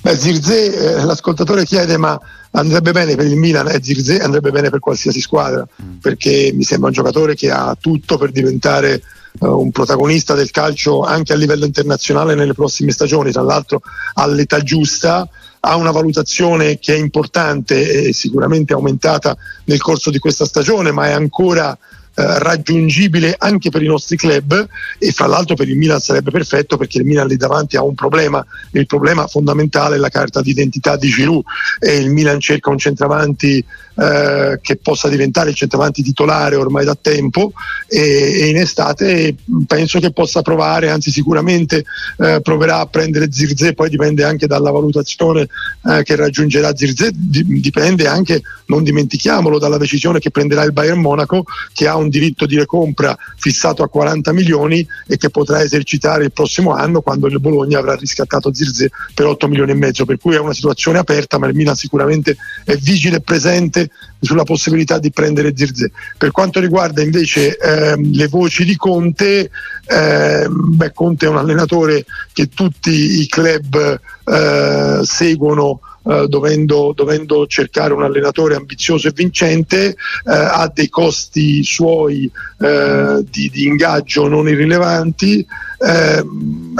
Beh, 0.00 0.16
Zirze, 0.16 0.98
eh, 0.98 1.04
l'ascoltatore 1.04 1.64
chiede 1.64 1.96
ma 1.96 2.18
andrebbe 2.52 2.92
bene 2.92 3.16
per 3.16 3.26
il 3.26 3.36
Milan 3.36 3.68
e 3.68 3.80
Zirze 3.82 4.20
andrebbe 4.20 4.50
bene 4.50 4.70
per 4.70 4.78
qualsiasi 4.78 5.20
squadra, 5.20 5.66
mm. 5.82 5.96
perché 6.00 6.52
mi 6.54 6.62
sembra 6.62 6.88
un 6.88 6.94
giocatore 6.94 7.34
che 7.34 7.50
ha 7.50 7.76
tutto 7.78 8.16
per 8.16 8.30
diventare 8.30 9.02
uh, 9.40 9.46
un 9.46 9.70
protagonista 9.70 10.34
del 10.34 10.50
calcio 10.50 11.02
anche 11.02 11.32
a 11.32 11.36
livello 11.36 11.64
internazionale 11.64 12.34
nelle 12.34 12.54
prossime 12.54 12.92
stagioni, 12.92 13.32
tra 13.32 13.42
l'altro 13.42 13.80
all'età 14.14 14.60
giusta 14.60 15.28
ha 15.66 15.74
una 15.74 15.90
valutazione 15.90 16.78
che 16.78 16.94
è 16.94 16.96
importante 16.96 18.06
e 18.06 18.12
sicuramente 18.12 18.72
aumentata 18.72 19.36
nel 19.64 19.80
corso 19.80 20.10
di 20.10 20.18
questa 20.18 20.44
stagione, 20.44 20.92
ma 20.92 21.08
è 21.08 21.12
ancora 21.12 21.76
eh, 22.18 22.38
raggiungibile 22.38 23.34
anche 23.36 23.68
per 23.70 23.82
i 23.82 23.86
nostri 23.86 24.16
club 24.16 24.66
e 24.96 25.10
fra 25.10 25.26
l'altro 25.26 25.56
per 25.56 25.68
il 25.68 25.76
Milan 25.76 25.98
sarebbe 25.98 26.30
perfetto 26.30 26.76
perché 26.76 26.98
il 26.98 27.04
Milan 27.04 27.26
lì 27.26 27.36
davanti 27.36 27.76
ha 27.76 27.82
un 27.82 27.94
problema. 27.94 28.46
Il 28.70 28.86
problema 28.86 29.26
fondamentale 29.26 29.96
è 29.96 29.98
la 29.98 30.08
carta 30.08 30.40
d'identità 30.40 30.96
di 30.96 31.08
Giroud 31.08 31.42
e 31.80 31.96
il 31.96 32.10
Milan 32.10 32.38
cerca 32.38 32.70
un 32.70 32.78
centravanti 32.78 33.64
eh, 33.96 34.58
che 34.60 34.76
possa 34.76 35.08
diventare 35.08 35.50
il 35.50 35.56
centravanti 35.56 36.02
titolare 36.02 36.56
ormai 36.56 36.84
da 36.84 36.96
tempo 37.00 37.52
e, 37.88 38.00
e, 38.40 38.46
in 38.48 38.56
estate 38.56 39.34
penso 39.66 39.98
che 40.00 40.12
possa 40.12 40.42
provare 40.42 40.90
anzi 40.90 41.10
sicuramente 41.10 41.84
eh, 42.18 42.40
proverà 42.42 42.78
a 42.78 42.86
prendere 42.86 43.32
Zirze 43.32 43.74
poi 43.74 43.88
dipende 43.88 44.24
anche 44.24 44.46
dalla 44.46 44.70
valutazione 44.70 45.48
eh, 45.88 46.02
che 46.02 46.16
raggiungerà 46.16 46.74
Zirze 46.74 47.10
dipende 47.12 48.06
anche 48.06 48.42
non 48.66 48.82
dimentichiamolo 48.82 49.58
dalla 49.58 49.78
decisione 49.78 50.18
che 50.18 50.30
prenderà 50.30 50.62
il 50.62 50.72
Bayern 50.72 51.00
Monaco 51.00 51.44
che 51.72 51.86
ha 51.86 51.96
un 51.96 52.08
diritto 52.08 52.46
di 52.46 52.56
recompra 52.56 53.16
fissato 53.36 53.82
a 53.82 53.88
40 53.88 54.32
milioni 54.32 54.86
e 55.06 55.16
che 55.16 55.30
potrà 55.30 55.62
esercitare 55.62 56.24
il 56.24 56.32
prossimo 56.32 56.72
anno 56.72 57.00
quando 57.00 57.26
il 57.26 57.40
Bologna 57.40 57.78
avrà 57.78 57.94
riscattato 57.94 58.52
Zirze 58.52 58.90
per 59.14 59.26
8 59.26 59.48
milioni 59.48 59.72
e 59.72 59.74
mezzo, 59.74 60.04
per 60.04 60.18
cui 60.18 60.34
è 60.34 60.38
una 60.38 60.54
situazione 60.54 60.98
aperta, 60.98 61.38
ma 61.38 61.46
il 61.46 61.54
Milan 61.54 61.76
sicuramente 61.76 62.36
è 62.64 62.76
vigile 62.76 63.16
e 63.16 63.20
presente 63.20 63.85
sulla 64.20 64.44
possibilità 64.44 64.98
di 64.98 65.10
prendere 65.10 65.52
Zirze. 65.56 65.92
Per 66.16 66.30
quanto 66.30 66.60
riguarda 66.60 67.02
invece 67.02 67.56
ehm, 67.56 68.12
le 68.12 68.28
voci 68.28 68.64
di 68.64 68.76
Conte, 68.76 69.50
ehm, 69.86 70.76
beh, 70.76 70.92
Conte 70.92 71.26
è 71.26 71.28
un 71.28 71.38
allenatore 71.38 72.04
che 72.32 72.48
tutti 72.48 73.20
i 73.20 73.26
club 73.26 74.00
eh, 74.24 75.00
seguono 75.02 75.80
eh, 76.08 76.26
dovendo, 76.28 76.92
dovendo, 76.94 77.46
cercare 77.46 77.92
un 77.92 78.02
allenatore 78.02 78.54
ambizioso 78.54 79.08
e 79.08 79.12
vincente, 79.14 79.88
eh, 79.88 79.96
ha 80.24 80.70
dei 80.72 80.88
costi 80.88 81.64
suoi 81.64 82.30
eh, 82.58 83.24
di, 83.28 83.50
di, 83.50 83.66
ingaggio 83.66 84.28
non 84.28 84.48
irrilevanti. 84.48 85.44
Eh, 85.78 86.24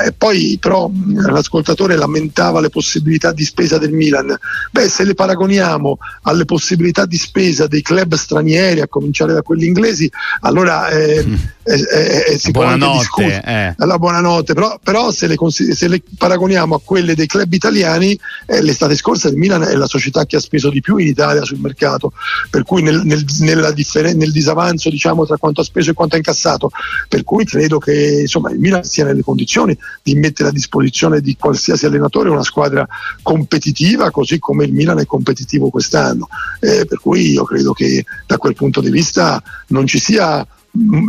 e 0.06 0.12
poi 0.16 0.56
però 0.60 0.90
l'ascoltatore 1.28 1.96
lamentava 1.96 2.60
le 2.60 2.70
possibilità 2.70 3.32
di 3.32 3.44
spesa 3.44 3.78
del 3.78 3.92
Milan. 3.92 4.36
Beh, 4.70 4.88
se 4.88 5.04
le 5.04 5.14
paragoniamo 5.14 5.98
alle 6.22 6.44
possibilità 6.44 7.04
di 7.04 7.16
spesa 7.16 7.66
dei 7.66 7.82
club 7.82 8.14
stranieri, 8.14 8.80
a 8.80 8.88
cominciare 8.88 9.32
da 9.32 9.42
quelli 9.42 9.66
inglesi, 9.66 10.10
allora 10.40 10.88
mm. 10.88 11.34
eh, 11.66 12.38
si 12.38 12.52
può 12.52 12.62
anche 12.62 12.88
discutere. 12.98 13.74
La 13.78 13.98
buonanotte, 13.98 14.54
però, 14.54 14.78
però 14.82 15.10
se, 15.10 15.26
le, 15.26 15.36
se, 15.50 15.88
le, 15.88 16.02
paragoniamo 16.16 16.76
a 16.76 16.80
quelle 16.82 17.14
dei 17.14 17.26
club 17.26 17.52
italiani, 17.52 18.18
l'estate 18.46 18.94
scorsa 18.94 19.28
il 19.28 19.36
Milan 19.36 19.62
è 19.62 19.74
la 19.74 19.86
società 19.86 20.24
che 20.26 20.36
ha 20.36 20.40
speso 20.40 20.70
di 20.70 20.80
più 20.80 20.96
in 20.98 21.08
Italia 21.08 21.44
sul 21.44 21.58
mercato, 21.58 22.12
per 22.50 22.62
cui 22.62 22.82
nel, 22.82 23.02
nel, 23.04 23.72
differen- 23.74 24.16
nel 24.16 24.30
disavanzo 24.30 24.90
diciamo, 24.90 25.26
tra 25.26 25.36
quanto 25.38 25.60
ha 25.60 25.64
speso 25.64 25.90
e 25.90 25.94
quanto 25.94 26.14
ha 26.14 26.18
incassato, 26.18 26.70
per 27.08 27.24
cui 27.24 27.44
credo 27.44 27.78
che 27.78 28.20
insomma, 28.20 28.50
il 28.50 28.58
Milan 28.58 28.84
sia 28.84 29.04
nelle 29.04 29.22
condizioni 29.22 29.76
di 30.02 30.14
mettere 30.14 30.50
a 30.50 30.52
disposizione 30.52 31.20
di 31.20 31.36
qualsiasi 31.36 31.86
allenatore 31.86 32.30
una 32.30 32.44
squadra 32.44 32.86
competitiva, 33.22 34.10
così 34.10 34.38
come 34.38 34.64
il 34.64 34.72
Milan 34.72 35.00
è 35.00 35.06
competitivo 35.06 35.70
quest'anno. 35.70 36.28
Eh, 36.60 36.86
per 36.86 37.00
cui 37.00 37.32
io 37.32 37.44
credo 37.44 37.72
che 37.72 38.04
da 38.26 38.38
quel 38.38 38.54
punto 38.54 38.80
di 38.80 38.90
vista 38.90 39.42
non 39.68 39.86
ci 39.86 39.98
sia 39.98 40.46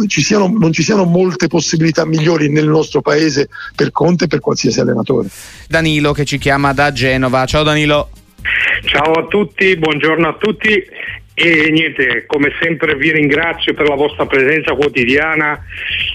ci 0.08 0.22
siano, 0.22 0.48
non 0.48 0.72
ci 0.72 0.84
siano 0.84 1.04
molte 1.04 1.48
possibilità 1.48 2.06
migliori 2.06 2.50
nel 2.50 2.68
nostro 2.68 3.02
paese 3.02 3.50
per 3.76 3.92
Conte 3.92 4.26
e 4.26 4.28
per 4.28 4.40
qualsiasi 4.40 4.80
allenatore. 4.80 5.30
Danilo 5.68 6.14
che 6.14 6.26
ci 6.26 6.38
chiama 6.38 6.74
da 6.74 6.92
Genova. 6.92 7.46
Ciao 7.46 7.64
Danilo. 7.64 8.10
Ciao 8.86 9.12
a 9.14 9.26
tutti, 9.28 9.76
buongiorno 9.76 10.28
a 10.28 10.34
tutti 10.40 10.84
e 11.40 11.70
niente, 11.70 12.24
come 12.26 12.52
sempre 12.60 12.96
vi 12.96 13.12
ringrazio 13.12 13.76
per 13.76 13.88
la 13.88 13.94
vostra 13.94 14.26
presenza 14.26 14.74
quotidiana 14.74 15.64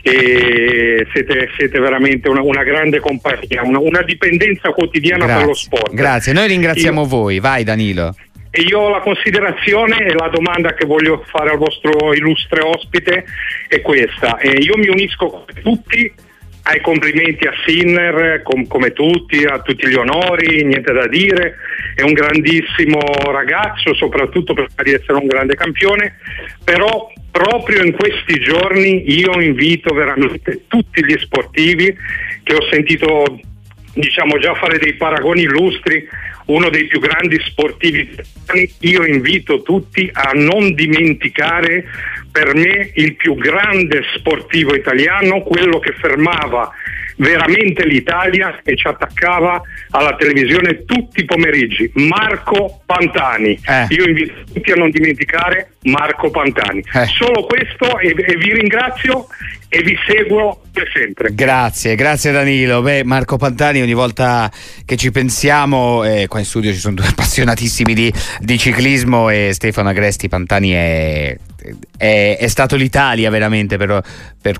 e 0.02 1.06
siete, 1.12 1.48
siete 1.56 1.78
veramente 1.78 2.28
una, 2.28 2.42
una, 2.42 2.64
grande 2.64 2.98
compagnia, 2.98 3.62
una, 3.62 3.78
una 3.78 4.02
dipendenza 4.02 4.70
quotidiana 4.70 5.24
Grazie. 5.24 5.38
per 5.38 5.46
lo 5.46 5.54
sport. 5.54 5.94
Grazie, 5.94 6.32
noi 6.32 6.48
ringraziamo 6.48 7.02
Io... 7.02 7.06
voi, 7.06 7.38
vai 7.38 7.62
Danilo. 7.62 8.16
E 8.54 8.60
io 8.60 8.90
la 8.90 9.00
considerazione 9.00 9.96
e 10.04 10.12
la 10.12 10.28
domanda 10.28 10.74
che 10.74 10.84
voglio 10.84 11.24
fare 11.26 11.50
al 11.50 11.56
vostro 11.56 12.12
illustre 12.12 12.60
ospite 12.60 13.24
è 13.66 13.80
questa. 13.80 14.36
E 14.36 14.58
io 14.58 14.76
mi 14.76 14.88
unisco 14.88 15.26
con 15.26 15.44
tutti 15.62 16.12
ai 16.64 16.80
complimenti 16.80 17.46
a 17.46 17.52
Sinner, 17.64 18.42
com- 18.42 18.66
come 18.66 18.92
tutti, 18.92 19.42
a 19.44 19.60
tutti 19.60 19.88
gli 19.88 19.94
onori, 19.94 20.64
niente 20.64 20.92
da 20.92 21.08
dire, 21.08 21.56
è 21.94 22.02
un 22.02 22.12
grandissimo 22.12 23.00
ragazzo, 23.30 23.94
soprattutto 23.94 24.52
per 24.54 24.68
di 24.82 24.92
essere 24.92 25.14
un 25.14 25.26
grande 25.26 25.54
campione, 25.54 26.18
però 26.62 27.10
proprio 27.30 27.82
in 27.82 27.92
questi 27.92 28.38
giorni 28.38 29.10
io 29.18 29.40
invito 29.40 29.94
veramente 29.94 30.64
tutti 30.68 31.02
gli 31.04 31.16
sportivi 31.18 31.96
che 32.42 32.54
ho 32.54 32.62
sentito 32.70 33.40
diciamo 33.94 34.38
già 34.38 34.54
fare 34.54 34.78
dei 34.78 34.94
paragoni 34.94 35.42
illustri 35.42 36.06
uno 36.46 36.68
dei 36.70 36.86
più 36.86 37.00
grandi 37.00 37.40
sportivi 37.44 38.00
italiani, 38.00 38.72
io 38.80 39.04
invito 39.04 39.62
tutti 39.62 40.10
a 40.12 40.32
non 40.34 40.74
dimenticare 40.74 41.84
per 42.30 42.54
me 42.54 42.90
il 42.94 43.14
più 43.14 43.34
grande 43.36 44.02
sportivo 44.16 44.74
italiano, 44.74 45.42
quello 45.42 45.78
che 45.78 45.92
fermava 45.92 46.72
veramente 47.22 47.86
l'Italia 47.86 48.60
e 48.62 48.76
ci 48.76 48.86
attaccava 48.86 49.62
alla 49.90 50.14
televisione 50.16 50.84
tutti 50.84 51.20
i 51.20 51.24
pomeriggi, 51.24 51.90
Marco 51.94 52.82
Pantani. 52.84 53.58
Eh. 53.64 53.86
Io 53.90 54.06
invito 54.06 54.34
tutti 54.52 54.72
a 54.72 54.74
non 54.74 54.90
dimenticare 54.90 55.74
Marco 55.82 56.30
Pantani. 56.30 56.82
Eh. 56.92 57.06
Solo 57.06 57.46
questo 57.46 57.98
e, 57.98 58.08
e 58.08 58.36
vi 58.36 58.52
ringrazio 58.52 59.26
e 59.68 59.82
vi 59.82 59.96
seguo 60.06 60.62
per 60.72 60.90
sempre. 60.92 61.32
Grazie, 61.32 61.94
grazie 61.94 62.32
Danilo. 62.32 62.82
Beh, 62.82 63.04
Marco 63.04 63.36
Pantani, 63.36 63.80
ogni 63.80 63.94
volta 63.94 64.50
che 64.84 64.96
ci 64.96 65.10
pensiamo, 65.10 66.04
eh, 66.04 66.26
qua 66.26 66.40
in 66.40 66.44
studio 66.44 66.72
ci 66.72 66.78
sono 66.78 66.96
due 66.96 67.06
appassionatissimi 67.08 67.94
di, 67.94 68.12
di 68.40 68.58
ciclismo 68.58 69.30
e 69.30 69.50
Stefano 69.52 69.88
Agresti 69.88 70.28
Pantani 70.28 70.70
è, 70.72 71.36
è, 71.96 72.36
è 72.38 72.48
stato 72.48 72.76
l'Italia 72.76 73.30
veramente 73.30 73.76
per, 73.76 74.02
per 74.40 74.58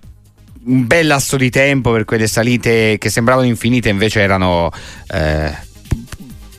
un 0.65 0.87
bel 0.87 1.07
lasso 1.07 1.37
di 1.37 1.51
tempo 1.51 1.93
per 1.93 2.05
quelle 2.05 2.27
salite 2.27 2.97
che 2.99 3.11
sembravano 3.11 3.47
infinite, 3.47 3.89
invece 3.89 4.21
erano. 4.21 4.71
Eh, 5.09 5.71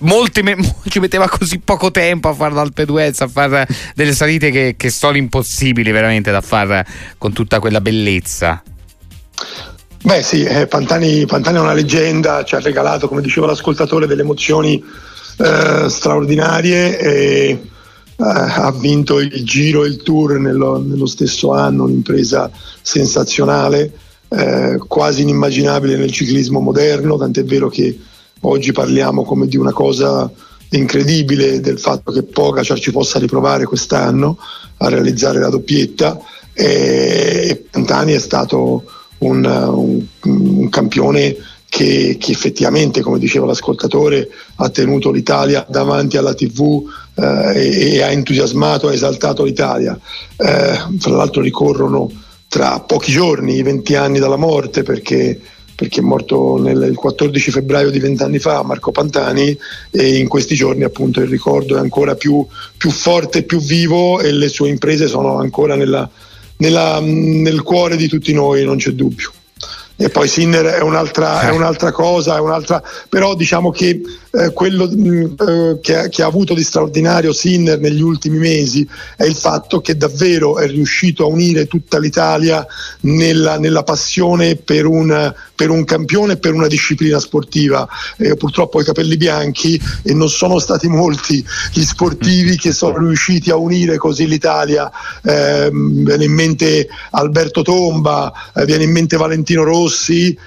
Molti 0.04 0.42
me- 0.42 0.58
ci 0.90 1.00
metteva 1.00 1.30
così 1.30 1.60
poco 1.60 1.90
tempo 1.90 2.28
a 2.28 2.34
fare 2.34 2.54
l'Alpe 2.54 2.86
d'Huez, 2.86 3.22
a 3.22 3.28
fare 3.28 3.66
delle 3.96 4.14
salite 4.14 4.52
che, 4.52 4.76
che 4.78 4.90
sono 4.90 5.16
impossibili 5.16 5.92
veramente 5.92 6.30
da 6.30 6.42
fare 6.42 6.86
con 7.18 7.32
tutta 7.32 7.60
quella 7.60 7.80
bellezza. 7.80 8.62
Beh 10.04 10.22
sì, 10.22 10.44
eh, 10.44 10.68
Pantani, 10.68 11.26
Pantani, 11.26 11.58
è 11.58 11.62
una 11.62 11.72
leggenda, 11.72 12.44
ci 12.44 12.56
ha 12.56 12.60
regalato, 12.60 13.08
come 13.08 13.22
diceva 13.22 13.48
l'ascoltatore, 13.48 14.06
delle 14.06 14.24
emozioni 14.24 14.84
eh, 15.38 15.90
straordinarie 15.90 17.00
e 17.00 17.62
ha 18.18 18.72
vinto 18.72 19.20
il 19.20 19.44
Giro 19.44 19.84
e 19.84 19.88
il 19.88 20.04
Tour 20.04 20.40
nello, 20.40 20.80
nello 20.80 21.06
stesso 21.06 21.52
anno, 21.52 21.84
un'impresa 21.84 22.50
sensazionale, 22.82 23.92
eh, 24.30 24.80
quasi 24.88 25.22
inimmaginabile 25.22 25.98
nel 25.98 26.12
ciclismo 26.12 26.60
moderno, 26.60 27.18
tant'è 27.18 27.44
vero 27.44 27.70
che 27.70 27.98
oggi 28.42 28.72
parliamo 28.72 29.24
come 29.24 29.48
di 29.48 29.58
una 29.58 29.72
cosa 29.74 30.32
incredibile 30.70 31.60
del 31.60 31.80
fatto 31.80 32.12
che 32.12 32.24
Pogacar 32.24 32.80
ci 32.80 32.92
possa 32.92 33.20
riprovare 33.20 33.66
quest'anno 33.66 34.38
a 34.78 34.90
realizzare 34.90 35.40
la 35.40 35.50
doppietta 35.50 36.20
e 36.54 37.66
Pantani 37.70 38.14
è 38.14 38.20
stato 38.20 38.84
un, 39.20 39.46
un, 39.46 40.06
un 40.22 40.70
campione 40.70 41.36
che, 41.68 42.18
che, 42.20 42.32
effettivamente, 42.32 43.02
come 43.02 43.18
diceva 43.18 43.48
l'ascoltatore, 43.48 44.30
ha 44.58 44.70
tenuto 44.70 45.10
l'Italia 45.10 45.66
davanti 45.68 46.18
alla 46.18 46.36
TV 46.36 46.84
eh, 47.16 47.94
e, 47.96 48.02
ha 48.02 48.12
entusiasmato, 48.12 48.88
ha 48.88 48.94
esaltato 48.94 49.44
l'Italia. 49.44 49.98
Eh, 50.38 50.98
fra 51.00 51.16
l'altro 51.16 51.42
ricorrono 51.42 52.12
tra 52.48 52.80
pochi 52.82 53.12
giorni 53.12 53.56
i 53.56 53.64
20 53.64 53.96
anni 53.96 54.20
dalla 54.20 54.36
morte 54.36 54.84
perché 54.84 55.40
perché 55.76 56.02
è 56.02 56.04
morto 56.04 56.62
nel, 56.62 56.82
il 56.84 56.96
14 56.96 57.50
febbraio 57.50 57.90
di 57.90 57.98
vent'anni 57.98 58.38
fa 58.38 58.62
Marco 58.62 58.92
Pantani 58.92 59.58
e 59.90 60.18
in 60.20 60.28
questi 60.28 60.54
giorni 60.54 60.84
appunto 60.84 61.20
il 61.20 61.28
ricordo 61.28 61.76
è 61.76 61.80
ancora 61.80 62.14
più, 62.14 62.46
più 62.78 62.92
forte 62.92 63.42
più 63.42 63.60
vivo 63.60 64.20
e 64.20 64.32
le 64.32 64.50
sue 64.50 64.70
imprese 64.70 65.08
sono 65.08 65.40
ancora 65.40 65.76
nella, 65.76 66.08
nella, 66.58 67.00
nel 67.02 67.64
cuore 67.64 67.96
di 67.96 68.08
tutti 68.08 68.34
noi, 68.34 68.64
non 68.64 68.78
c'è 68.78 68.92
dubbio 68.92 69.32
e 70.04 70.10
poi 70.10 70.28
Sinner 70.28 70.66
è 70.66 70.82
un'altra, 70.82 71.40
è 71.40 71.50
un'altra 71.50 71.94
cosa, 71.94 72.36
è 72.36 72.40
un'altra, 72.42 72.84
però 73.08 73.36
diciamo 73.36 73.72
che 73.72 74.02
eh, 74.32 74.52
quello 74.52 74.86
mh, 74.86 75.08
mm, 75.08 75.24
eh, 75.24 75.80
che, 75.82 75.98
ha, 75.98 76.08
che, 76.10 76.24
ha, 76.24 76.26
avuto 76.26 76.54
di 76.54 76.62
straordinario 76.62 77.32
Sinner 77.32 77.80
negli 77.80 78.02
ultimi 78.02 78.38
mesi 78.38 78.86
è 79.16 79.24
il 79.24 79.36
fatto 79.36 79.80
che 79.80 79.96
davvero 79.96 80.58
è 80.58 80.68
riuscito 80.68 81.24
a 81.24 81.28
unire 81.28 81.68
tutta 81.68 82.00
l'Italia 82.00 82.68
nella, 83.02 83.58
nella 83.58 83.84
passione 83.84 84.58
per 84.58 84.88
un, 84.88 85.34
per 85.56 85.70
un 85.70 85.86
campione 85.86 86.34
e 86.34 86.38
per 86.38 86.54
una 86.54 86.68
disciplina 86.68 87.20
sportiva. 87.20 87.88
Eh, 88.18 88.36
purtroppo 88.36 88.80
ho 88.80 88.82
i 88.82 88.86
capelli 88.86 89.16
bianchi 89.16 89.80
e 90.02 90.14
non 90.14 90.28
sono 90.28 90.60
stati 90.60 90.90
molti 90.90 91.46
gli 91.72 91.84
sportivi 91.84 92.58
che 92.58 92.74
sono 92.74 92.98
riusciti 92.98 93.52
a 93.52 93.56
unire 93.56 93.96
così 93.98 94.28
l'Italia. 94.28 94.92
Eh, 95.24 95.70
viene 95.72 96.26
in 96.26 96.34
mente 96.34 96.90
Alberto 97.12 97.62
Tomba, 97.62 98.34
eh, 98.54 98.66
viene 98.66 98.84
in 98.84 98.92
mente 98.92 99.16
Valentino 99.16 99.64
Rossi 99.64 99.92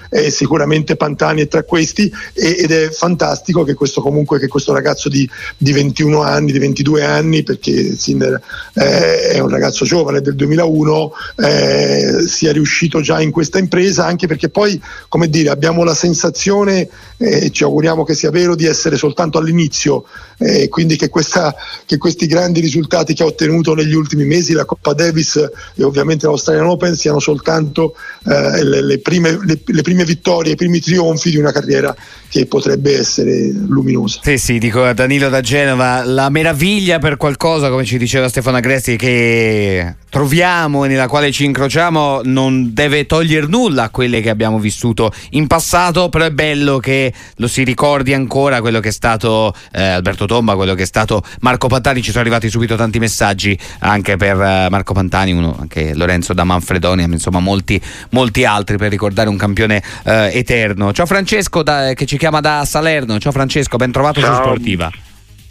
e 0.09 0.29
sicuramente 0.29 0.95
Pantani 0.95 1.41
è 1.41 1.47
tra 1.47 1.63
questi 1.63 2.11
ed 2.33 2.71
è 2.71 2.89
fantastico 2.89 3.63
che 3.63 3.73
questo 3.73 4.01
comunque 4.01 4.39
che 4.39 4.47
questo 4.47 4.73
ragazzo 4.73 5.09
di, 5.09 5.29
di 5.57 5.71
21 5.71 6.21
anni, 6.21 6.51
di 6.51 6.59
22 6.59 7.03
anni, 7.03 7.43
perché 7.43 7.95
Sinner 7.95 8.39
eh, 8.73 9.29
è 9.29 9.39
un 9.39 9.49
ragazzo 9.49 9.85
giovane 9.85 10.21
del 10.21 10.35
2001, 10.35 11.11
eh, 11.37 12.23
sia 12.27 12.51
riuscito 12.51 13.01
già 13.01 13.21
in 13.21 13.31
questa 13.31 13.59
impresa, 13.59 14.05
anche 14.05 14.27
perché 14.27 14.49
poi, 14.49 14.81
come 15.07 15.29
dire, 15.29 15.49
abbiamo 15.49 15.83
la 15.83 15.95
sensazione, 15.95 16.87
e 17.17 17.45
eh, 17.45 17.51
ci 17.51 17.63
auguriamo 17.63 18.03
che 18.03 18.13
sia 18.13 18.29
vero, 18.29 18.55
di 18.55 18.65
essere 18.65 18.97
soltanto 18.97 19.37
all'inizio, 19.37 20.05
eh, 20.37 20.67
quindi 20.69 20.95
che, 20.95 21.09
questa, 21.09 21.55
che 21.85 21.97
questi 21.97 22.27
grandi 22.27 22.59
risultati 22.59 23.13
che 23.13 23.23
ha 23.23 23.25
ottenuto 23.25 23.73
negli 23.73 23.95
ultimi 23.95 24.25
mesi, 24.25 24.53
la 24.53 24.65
Coppa 24.65 24.93
Davis 24.93 25.35
e 25.75 25.83
ovviamente 25.83 26.25
l'Australian 26.25 26.67
Open, 26.67 26.95
siano 26.95 27.19
soltanto 27.19 27.95
eh, 28.25 28.63
le, 28.63 28.81
le, 28.81 28.99
prime, 28.99 29.26
le, 29.31 29.59
le 29.63 29.81
prime 29.81 30.03
vittorie, 30.03 30.53
i 30.53 30.55
primi 30.55 30.79
trionfi 30.79 31.29
di 31.29 31.37
una 31.37 31.51
carriera 31.51 31.95
che 32.29 32.45
potrebbe 32.45 32.97
essere 32.97 33.51
luminosa. 33.51 34.19
Sì, 34.21 34.37
sì, 34.37 34.57
dico 34.57 34.83
a 34.83 34.93
Danilo 34.93 35.29
da 35.29 35.41
Genova, 35.41 36.03
la 36.03 36.29
meraviglia 36.29 36.99
per 36.99 37.17
qualcosa, 37.17 37.69
come 37.69 37.85
ci 37.85 37.97
diceva 37.97 38.27
Stefano 38.27 38.57
Agresti, 38.57 38.95
che 38.97 39.95
troviamo 40.09 40.85
e 40.85 40.87
nella 40.87 41.07
quale 41.07 41.31
ci 41.31 41.45
incrociamo 41.45 42.21
non 42.23 42.73
deve 42.73 43.05
togliere 43.05 43.45
nulla 43.45 43.83
a 43.83 43.89
quelle 43.89 44.21
che 44.21 44.29
abbiamo 44.29 44.59
vissuto 44.59 45.11
in 45.31 45.47
passato, 45.47 46.09
però 46.09 46.25
è 46.25 46.31
bello 46.31 46.79
che 46.79 47.13
lo 47.35 47.47
si 47.47 47.63
ricordi 47.63 48.13
ancora 48.13 48.61
quello 48.61 48.79
che 48.79 48.89
è 48.89 48.91
stato 48.91 49.53
eh, 49.71 49.83
Alberto 49.83 50.25
Tomba, 50.25 50.55
quello 50.55 50.73
che 50.73 50.83
è 50.83 50.85
stato 50.85 51.21
Marco 51.41 51.67
Pantani, 51.67 52.01
ci 52.01 52.09
sono 52.09 52.21
arrivati 52.21 52.49
subito 52.49 52.75
tanti 52.75 52.99
messaggi 52.99 53.57
anche 53.79 54.17
per 54.17 54.39
eh, 54.41 54.67
Marco 54.69 54.93
Pantani, 54.93 55.33
uno, 55.33 55.55
anche 55.59 55.93
Lorenzo 55.93 56.33
da 56.33 56.43
Manfredonia, 56.43 57.05
insomma 57.05 57.39
molti, 57.39 57.79
molti 58.11 58.43
altri 58.45 58.77
per 58.77 58.89
ricordare 58.89 59.29
un 59.29 59.37
campione 59.37 59.81
eh, 60.03 60.31
eterno. 60.33 60.91
Ciao 60.93 61.05
Francesco 61.05 61.63
da, 61.63 61.93
che 61.93 62.05
ci 62.05 62.16
chiama 62.17 62.41
da 62.41 62.63
Salerno, 62.65 63.19
ciao 63.19 63.31
Francesco, 63.31 63.77
ben 63.77 63.91
trovato 63.91 64.19
Ciao. 64.19 64.35
su 64.35 64.41
Sportiva. 64.43 64.91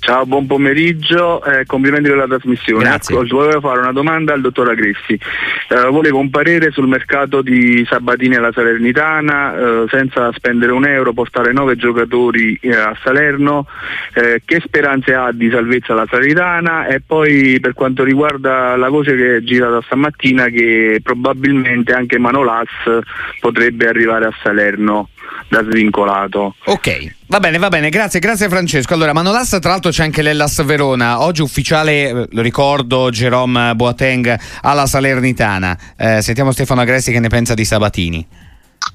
Ciao, 0.06 0.24
buon 0.24 0.46
pomeriggio, 0.46 1.42
eh, 1.42 1.66
complimenti 1.66 2.08
per 2.08 2.18
la 2.18 2.26
trasmissione. 2.28 2.84
Grazie. 2.84 3.16
Ecco, 3.16 3.26
volevo 3.26 3.58
fare 3.58 3.80
una 3.80 3.90
domanda 3.90 4.34
al 4.34 4.40
dottor 4.40 4.68
Agressi. 4.70 5.18
Eh, 5.68 5.88
volevo 5.90 6.20
un 6.20 6.30
parere 6.30 6.70
sul 6.70 6.86
mercato 6.86 7.42
di 7.42 7.84
Sabatini 7.90 8.36
alla 8.36 8.52
Salernitana, 8.52 9.56
eh, 9.56 9.84
senza 9.88 10.30
spendere 10.32 10.70
un 10.70 10.86
euro, 10.86 11.12
portare 11.12 11.52
nove 11.52 11.74
giocatori 11.74 12.56
eh, 12.62 12.76
a 12.76 12.96
Salerno, 13.02 13.66
eh, 14.14 14.42
che 14.44 14.62
speranze 14.64 15.12
ha 15.12 15.32
di 15.32 15.50
salvezza 15.50 15.92
la 15.92 16.06
Salernitana 16.08 16.86
e 16.86 17.02
poi 17.04 17.58
per 17.58 17.72
quanto 17.72 18.04
riguarda 18.04 18.76
la 18.76 18.88
voce 18.88 19.16
che 19.16 19.36
è 19.38 19.40
girata 19.40 19.82
stamattina 19.86 20.46
che 20.46 21.00
probabilmente 21.02 21.92
anche 21.92 22.16
Manolas 22.16 22.68
potrebbe 23.40 23.88
arrivare 23.88 24.26
a 24.26 24.34
Salerno 24.40 25.08
da 25.48 25.62
svincolato. 25.62 26.54
Ok, 26.66 27.14
va 27.28 27.40
bene, 27.40 27.58
va 27.58 27.68
bene, 27.68 27.88
grazie, 27.88 28.20
grazie 28.20 28.48
Francesco. 28.48 28.94
Allora, 28.94 29.12
Manolas 29.12 29.56
tra 29.60 29.70
l'altro 29.70 29.90
c'è 29.90 30.02
anche 30.02 30.22
l'Ellas 30.22 30.64
Verona, 30.64 31.22
oggi 31.22 31.42
ufficiale, 31.42 32.08
eh, 32.08 32.28
lo 32.30 32.42
ricordo, 32.42 33.10
Jerome 33.10 33.74
Boateng 33.74 34.38
alla 34.62 34.86
Salernitana. 34.86 35.78
Eh, 35.96 36.22
sentiamo 36.22 36.52
Stefano 36.52 36.80
Agressi 36.80 37.12
che 37.12 37.20
ne 37.20 37.28
pensa 37.28 37.54
di 37.54 37.64
Sabatini. 37.64 38.26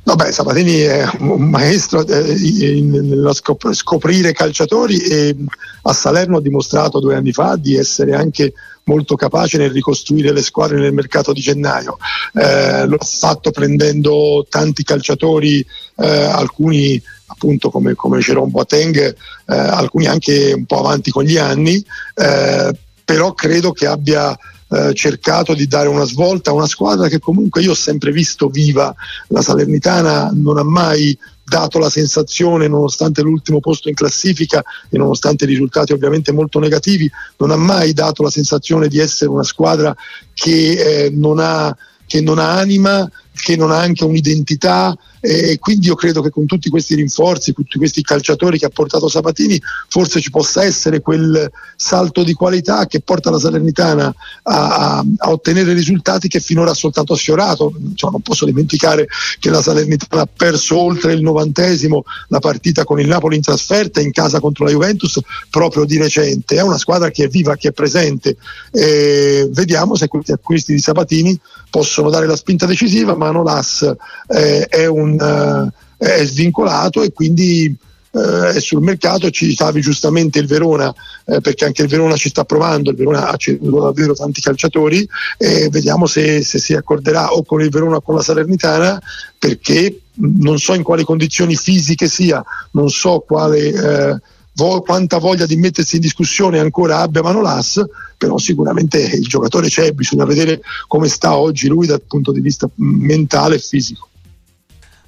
No, 0.03 0.15
beh, 0.15 0.31
Sabatini 0.31 0.79
è 0.79 1.07
un 1.19 1.49
maestro 1.49 2.05
eh, 2.07 2.81
nello 2.81 3.33
scop- 3.33 3.71
scoprire 3.71 4.31
calciatori 4.31 4.97
e 4.99 5.35
a 5.83 5.93
Salerno 5.93 6.37
ha 6.37 6.41
dimostrato 6.41 6.99
due 6.99 7.15
anni 7.15 7.31
fa 7.31 7.55
di 7.55 7.75
essere 7.75 8.15
anche 8.15 8.53
molto 8.83 9.15
capace 9.15 9.57
nel 9.57 9.71
ricostruire 9.71 10.31
le 10.31 10.41
squadre 10.41 10.79
nel 10.79 10.93
mercato 10.93 11.33
di 11.33 11.41
gennaio. 11.41 11.97
Eh, 12.33 12.85
lo 12.85 12.95
ha 12.99 13.05
fatto 13.05 13.51
prendendo 13.51 14.45
tanti 14.49 14.83
calciatori, 14.83 15.65
eh, 15.97 16.07
alcuni 16.07 17.01
appunto 17.27 17.69
come, 17.69 17.95
come 17.95 18.19
Jerome 18.19 18.51
Boateng, 18.51 18.97
eh, 18.97 19.13
alcuni 19.55 20.07
anche 20.07 20.53
un 20.53 20.65
po' 20.65 20.79
avanti 20.79 21.11
con 21.11 21.23
gli 21.23 21.37
anni, 21.37 21.83
eh, 22.15 22.71
però 23.05 23.33
credo 23.33 23.71
che 23.71 23.87
abbia 23.87 24.37
eh, 24.73 24.93
cercato 24.93 25.53
di 25.53 25.67
dare 25.67 25.89
una 25.89 26.05
svolta 26.05 26.51
a 26.51 26.53
una 26.53 26.67
squadra 26.67 27.07
che 27.07 27.19
comunque 27.19 27.61
io 27.61 27.71
ho 27.71 27.75
sempre 27.75 28.11
visto 28.11 28.47
viva. 28.47 28.93
La 29.27 29.41
Salernitana 29.41 30.31
non 30.33 30.57
ha 30.57 30.63
mai 30.63 31.17
dato 31.51 31.79
la 31.79 31.89
sensazione, 31.89 32.69
nonostante 32.69 33.21
l'ultimo 33.21 33.59
posto 33.59 33.89
in 33.89 33.93
classifica 33.93 34.63
e 34.89 34.97
nonostante 34.97 35.43
i 35.43 35.47
risultati 35.47 35.91
ovviamente 35.91 36.31
molto 36.31 36.59
negativi, 36.59 37.11
non 37.39 37.51
ha 37.51 37.57
mai 37.57 37.91
dato 37.91 38.23
la 38.23 38.29
sensazione 38.29 38.87
di 38.87 38.99
essere 38.99 39.29
una 39.29 39.43
squadra 39.43 39.93
che, 40.33 41.03
eh, 41.03 41.09
non, 41.09 41.39
ha, 41.39 41.75
che 42.07 42.21
non 42.21 42.39
ha 42.39 42.57
anima, 42.57 43.05
che 43.33 43.55
non 43.55 43.71
ha 43.71 43.79
anche 43.79 44.03
un'identità 44.03 44.97
e 45.23 45.59
quindi 45.59 45.85
io 45.85 45.93
credo 45.93 46.21
che 46.23 46.31
con 46.31 46.47
tutti 46.47 46.69
questi 46.69 46.95
rinforzi, 46.95 47.53
tutti 47.53 47.77
questi 47.77 48.01
calciatori 48.01 48.57
che 48.57 48.65
ha 48.65 48.69
portato 48.69 49.07
Sabatini, 49.07 49.61
forse 49.87 50.19
ci 50.19 50.31
possa 50.31 50.63
essere 50.63 50.99
quel 50.99 51.49
salto 51.75 52.23
di 52.23 52.33
qualità 52.33 52.87
che 52.87 53.01
porta 53.01 53.29
la 53.29 53.37
Salernitana 53.37 54.13
a, 54.43 54.97
a, 54.97 55.05
a 55.17 55.29
ottenere 55.29 55.73
risultati 55.73 56.27
che 56.27 56.39
finora 56.39 56.71
ha 56.71 56.73
soltanto 56.73 57.13
sfiorato. 57.15 57.71
Cioè, 57.93 58.09
non 58.09 58.21
posso 58.21 58.45
dimenticare 58.45 59.07
che 59.39 59.51
la 59.51 59.61
Salernitana 59.61 60.23
ha 60.23 60.29
perso 60.35 60.79
oltre 60.79 61.13
il 61.13 61.21
novantesimo 61.21 62.03
la 62.29 62.39
partita 62.39 62.83
con 62.83 62.99
il 62.99 63.07
Napoli 63.07 63.35
in 63.35 63.43
trasferta 63.43 64.01
in 64.01 64.11
casa 64.11 64.39
contro 64.39 64.65
la 64.65 64.71
Juventus 64.71 65.19
proprio 65.51 65.85
di 65.85 65.97
recente. 65.99 66.55
È 66.55 66.61
una 66.61 66.79
squadra 66.79 67.11
che 67.11 67.25
è 67.25 67.27
viva, 67.27 67.55
che 67.57 67.67
è 67.67 67.71
presente. 67.73 68.37
E 68.71 69.47
vediamo 69.51 69.95
se 69.95 70.07
questi 70.07 70.31
acquisti 70.31 70.73
di 70.73 70.79
Sabatini 70.79 71.39
possono 71.69 72.09
dare 72.09 72.25
la 72.25 72.35
spinta 72.35 72.65
decisiva, 72.65 73.15
ma 73.21 73.29
Nolas 73.29 73.93
eh, 74.27 74.65
è 74.65 74.87
un 74.87 75.13
uh, 75.19 75.69
è 76.03 76.25
svincolato 76.25 77.03
e 77.03 77.13
quindi 77.13 77.75
uh, 78.11 78.19
è 78.19 78.59
sul 78.59 78.81
mercato. 78.81 79.29
Ci 79.29 79.47
citavi 79.49 79.79
giustamente 79.79 80.39
il 80.39 80.47
Verona, 80.47 80.91
eh, 81.25 81.39
perché 81.39 81.65
anche 81.65 81.83
il 81.83 81.87
Verona 81.87 82.15
ci 82.15 82.29
sta 82.29 82.43
provando, 82.45 82.89
il 82.89 82.95
Verona 82.95 83.29
ha 83.29 83.35
ceduto 83.35 83.81
davvero 83.81 84.13
tanti 84.13 84.41
calciatori 84.41 85.07
e 85.37 85.69
vediamo 85.69 86.07
se, 86.07 86.41
se 86.41 86.57
si 86.57 86.73
accorderà 86.73 87.31
o 87.33 87.43
con 87.43 87.61
il 87.61 87.69
Verona 87.69 87.97
o 87.97 88.01
con 88.01 88.15
la 88.15 88.23
Salernitana, 88.23 88.99
perché 89.37 89.99
non 90.15 90.57
so 90.57 90.73
in 90.73 90.81
quali 90.81 91.03
condizioni 91.03 91.55
fisiche 91.55 92.07
sia, 92.07 92.43
non 92.71 92.89
so 92.89 93.19
quale... 93.19 94.19
Eh, 94.61 94.81
quanta 94.85 95.17
voglia 95.17 95.45
di 95.45 95.55
mettersi 95.55 95.95
in 95.95 96.01
discussione 96.01 96.59
ancora 96.59 96.99
abbia 96.99 97.23
Manolas, 97.23 97.83
però 98.17 98.37
sicuramente 98.37 98.99
il 98.99 99.25
giocatore 99.25 99.67
c'è, 99.67 99.91
bisogna 99.91 100.25
vedere 100.25 100.61
come 100.87 101.07
sta 101.07 101.35
oggi 101.35 101.67
lui 101.67 101.87
dal 101.87 102.01
punto 102.07 102.31
di 102.31 102.41
vista 102.41 102.69
mentale 102.75 103.55
e 103.55 103.59
fisico. 103.59 104.09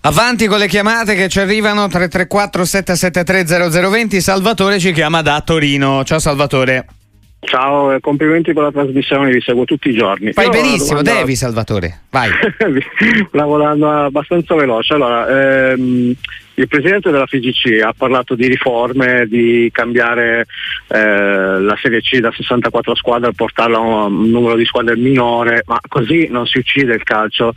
Avanti 0.05 0.47
con 0.47 0.57
le 0.57 0.67
chiamate 0.67 1.15
che 1.15 1.29
ci 1.29 1.39
arrivano 1.39 1.87
334 1.87 2.65
773 2.65 3.69
0020. 3.69 4.19
Salvatore 4.19 4.77
ci 4.77 4.91
chiama 4.91 5.21
da 5.21 5.39
Torino. 5.41 6.03
Ciao 6.03 6.19
Salvatore. 6.19 6.87
Ciao, 7.45 7.97
complimenti 7.99 8.53
per 8.53 8.63
la 8.63 8.71
trasmissione, 8.71 9.31
vi 9.31 9.41
seguo 9.41 9.65
tutti 9.65 9.89
i 9.89 9.93
giorni. 9.93 10.31
Fai 10.33 10.45
Io 10.45 10.51
benissimo, 10.51 11.01
domanda... 11.01 11.19
devi 11.19 11.35
Salvatore, 11.35 12.01
vai. 12.09 12.29
Lavorando 13.31 13.89
abbastanza 13.89 14.55
veloce. 14.55 14.93
Allora, 14.93 15.71
ehm, 15.71 16.13
il 16.55 16.67
presidente 16.67 17.09
della 17.09 17.25
FIGC 17.25 17.81
ha 17.83 17.93
parlato 17.97 18.35
di 18.35 18.47
riforme, 18.47 19.25
di 19.27 19.69
cambiare 19.71 20.45
eh, 20.87 21.59
la 21.59 21.77
Serie 21.81 22.01
C 22.01 22.19
da 22.19 22.31
64 22.31 22.95
squadre 22.95 23.29
e 23.29 23.33
portarla 23.33 23.77
a 23.77 24.05
un 24.05 24.29
numero 24.29 24.55
di 24.55 24.65
squadre 24.65 24.95
minore, 24.95 25.63
ma 25.65 25.79
così 25.87 26.27
non 26.29 26.45
si 26.45 26.59
uccide 26.59 26.93
il 26.93 27.03
calcio. 27.03 27.53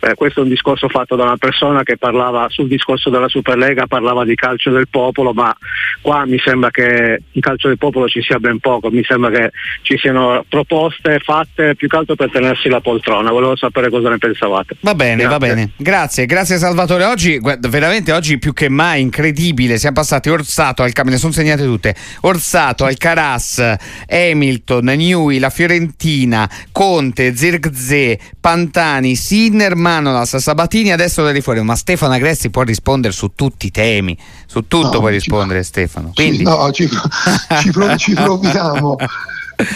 Eh, 0.00 0.14
questo 0.14 0.40
è 0.40 0.42
un 0.42 0.48
discorso 0.48 0.88
fatto 0.88 1.14
da 1.14 1.24
una 1.24 1.36
persona 1.36 1.84
che 1.84 1.96
parlava 1.96 2.48
sul 2.48 2.66
discorso 2.66 3.08
della 3.08 3.28
Superlega, 3.28 3.86
parlava 3.86 4.24
di 4.24 4.34
calcio 4.34 4.70
del 4.70 4.88
popolo, 4.88 5.32
ma 5.32 5.54
qua 6.00 6.26
mi 6.26 6.38
sembra 6.38 6.70
che 6.70 7.22
in 7.30 7.40
calcio 7.40 7.68
del 7.68 7.78
popolo 7.78 8.08
ci 8.08 8.22
sia 8.22 8.38
ben 8.38 8.58
poco, 8.58 8.90
mi 8.90 9.04
sembra 9.04 9.30
che 9.30 9.52
ci 9.82 9.96
siano 9.96 10.44
proposte 10.48 11.20
fatte 11.20 11.76
più 11.76 11.86
che 11.86 11.96
altro 11.96 12.16
per 12.16 12.30
tenersi 12.30 12.68
la 12.68 12.80
poltrona. 12.80 13.30
Volevo 13.30 13.54
sapere 13.54 13.90
cosa 13.90 14.08
ne 14.08 14.18
pensavate. 14.18 14.76
Va 14.80 14.94
bene, 14.94 15.22
grazie. 15.22 15.28
va 15.28 15.38
bene. 15.38 15.70
Grazie, 15.76 16.26
grazie 16.26 16.56
Salvatore. 16.56 17.04
Oggi, 17.04 17.40
veramente 17.68 18.10
oggi 18.10 18.38
più 18.40 18.52
che 18.52 18.68
mai 18.68 19.00
incredibile. 19.02 19.78
Siamo 19.78 19.94
passati 19.94 20.28
Orsato 20.28 20.82
al 20.82 20.90
me 21.04 21.10
ne 21.10 21.16
sono 21.16 21.30
segnate 21.30 21.62
tutte. 21.62 21.94
Orsato, 22.22 22.84
Alcaraz, 22.84 23.76
Hamilton, 24.08 24.84
Newey, 24.84 25.38
la 25.38 25.50
Fiorentina, 25.50 26.50
Conte, 26.72 27.36
Zirgze, 27.36 28.18
Pantani, 28.40 29.14
Sinner, 29.14 29.76
Manolas, 29.76 30.36
Sabatini. 30.38 30.90
Adesso 30.90 31.22
da 31.22 31.40
fuori. 31.40 31.62
Ma 31.62 31.76
Stefano 31.76 32.14
Agresti 32.14 32.50
può 32.50 32.62
rispondere 32.62 33.14
su 33.14 33.30
tutti 33.36 33.66
i 33.66 33.70
temi. 33.70 34.18
Su 34.46 34.66
tutto 34.66 34.94
no, 34.94 34.98
puoi 34.98 35.12
rispondere, 35.12 35.62
Stefano. 35.62 36.10
Quindi... 36.12 36.38
Ci, 36.40 36.42
no, 36.42 36.72
ci, 36.72 36.88
ci, 37.60 37.70
prov- 37.70 37.96
ci 37.96 38.14
proviamo. 38.14 38.96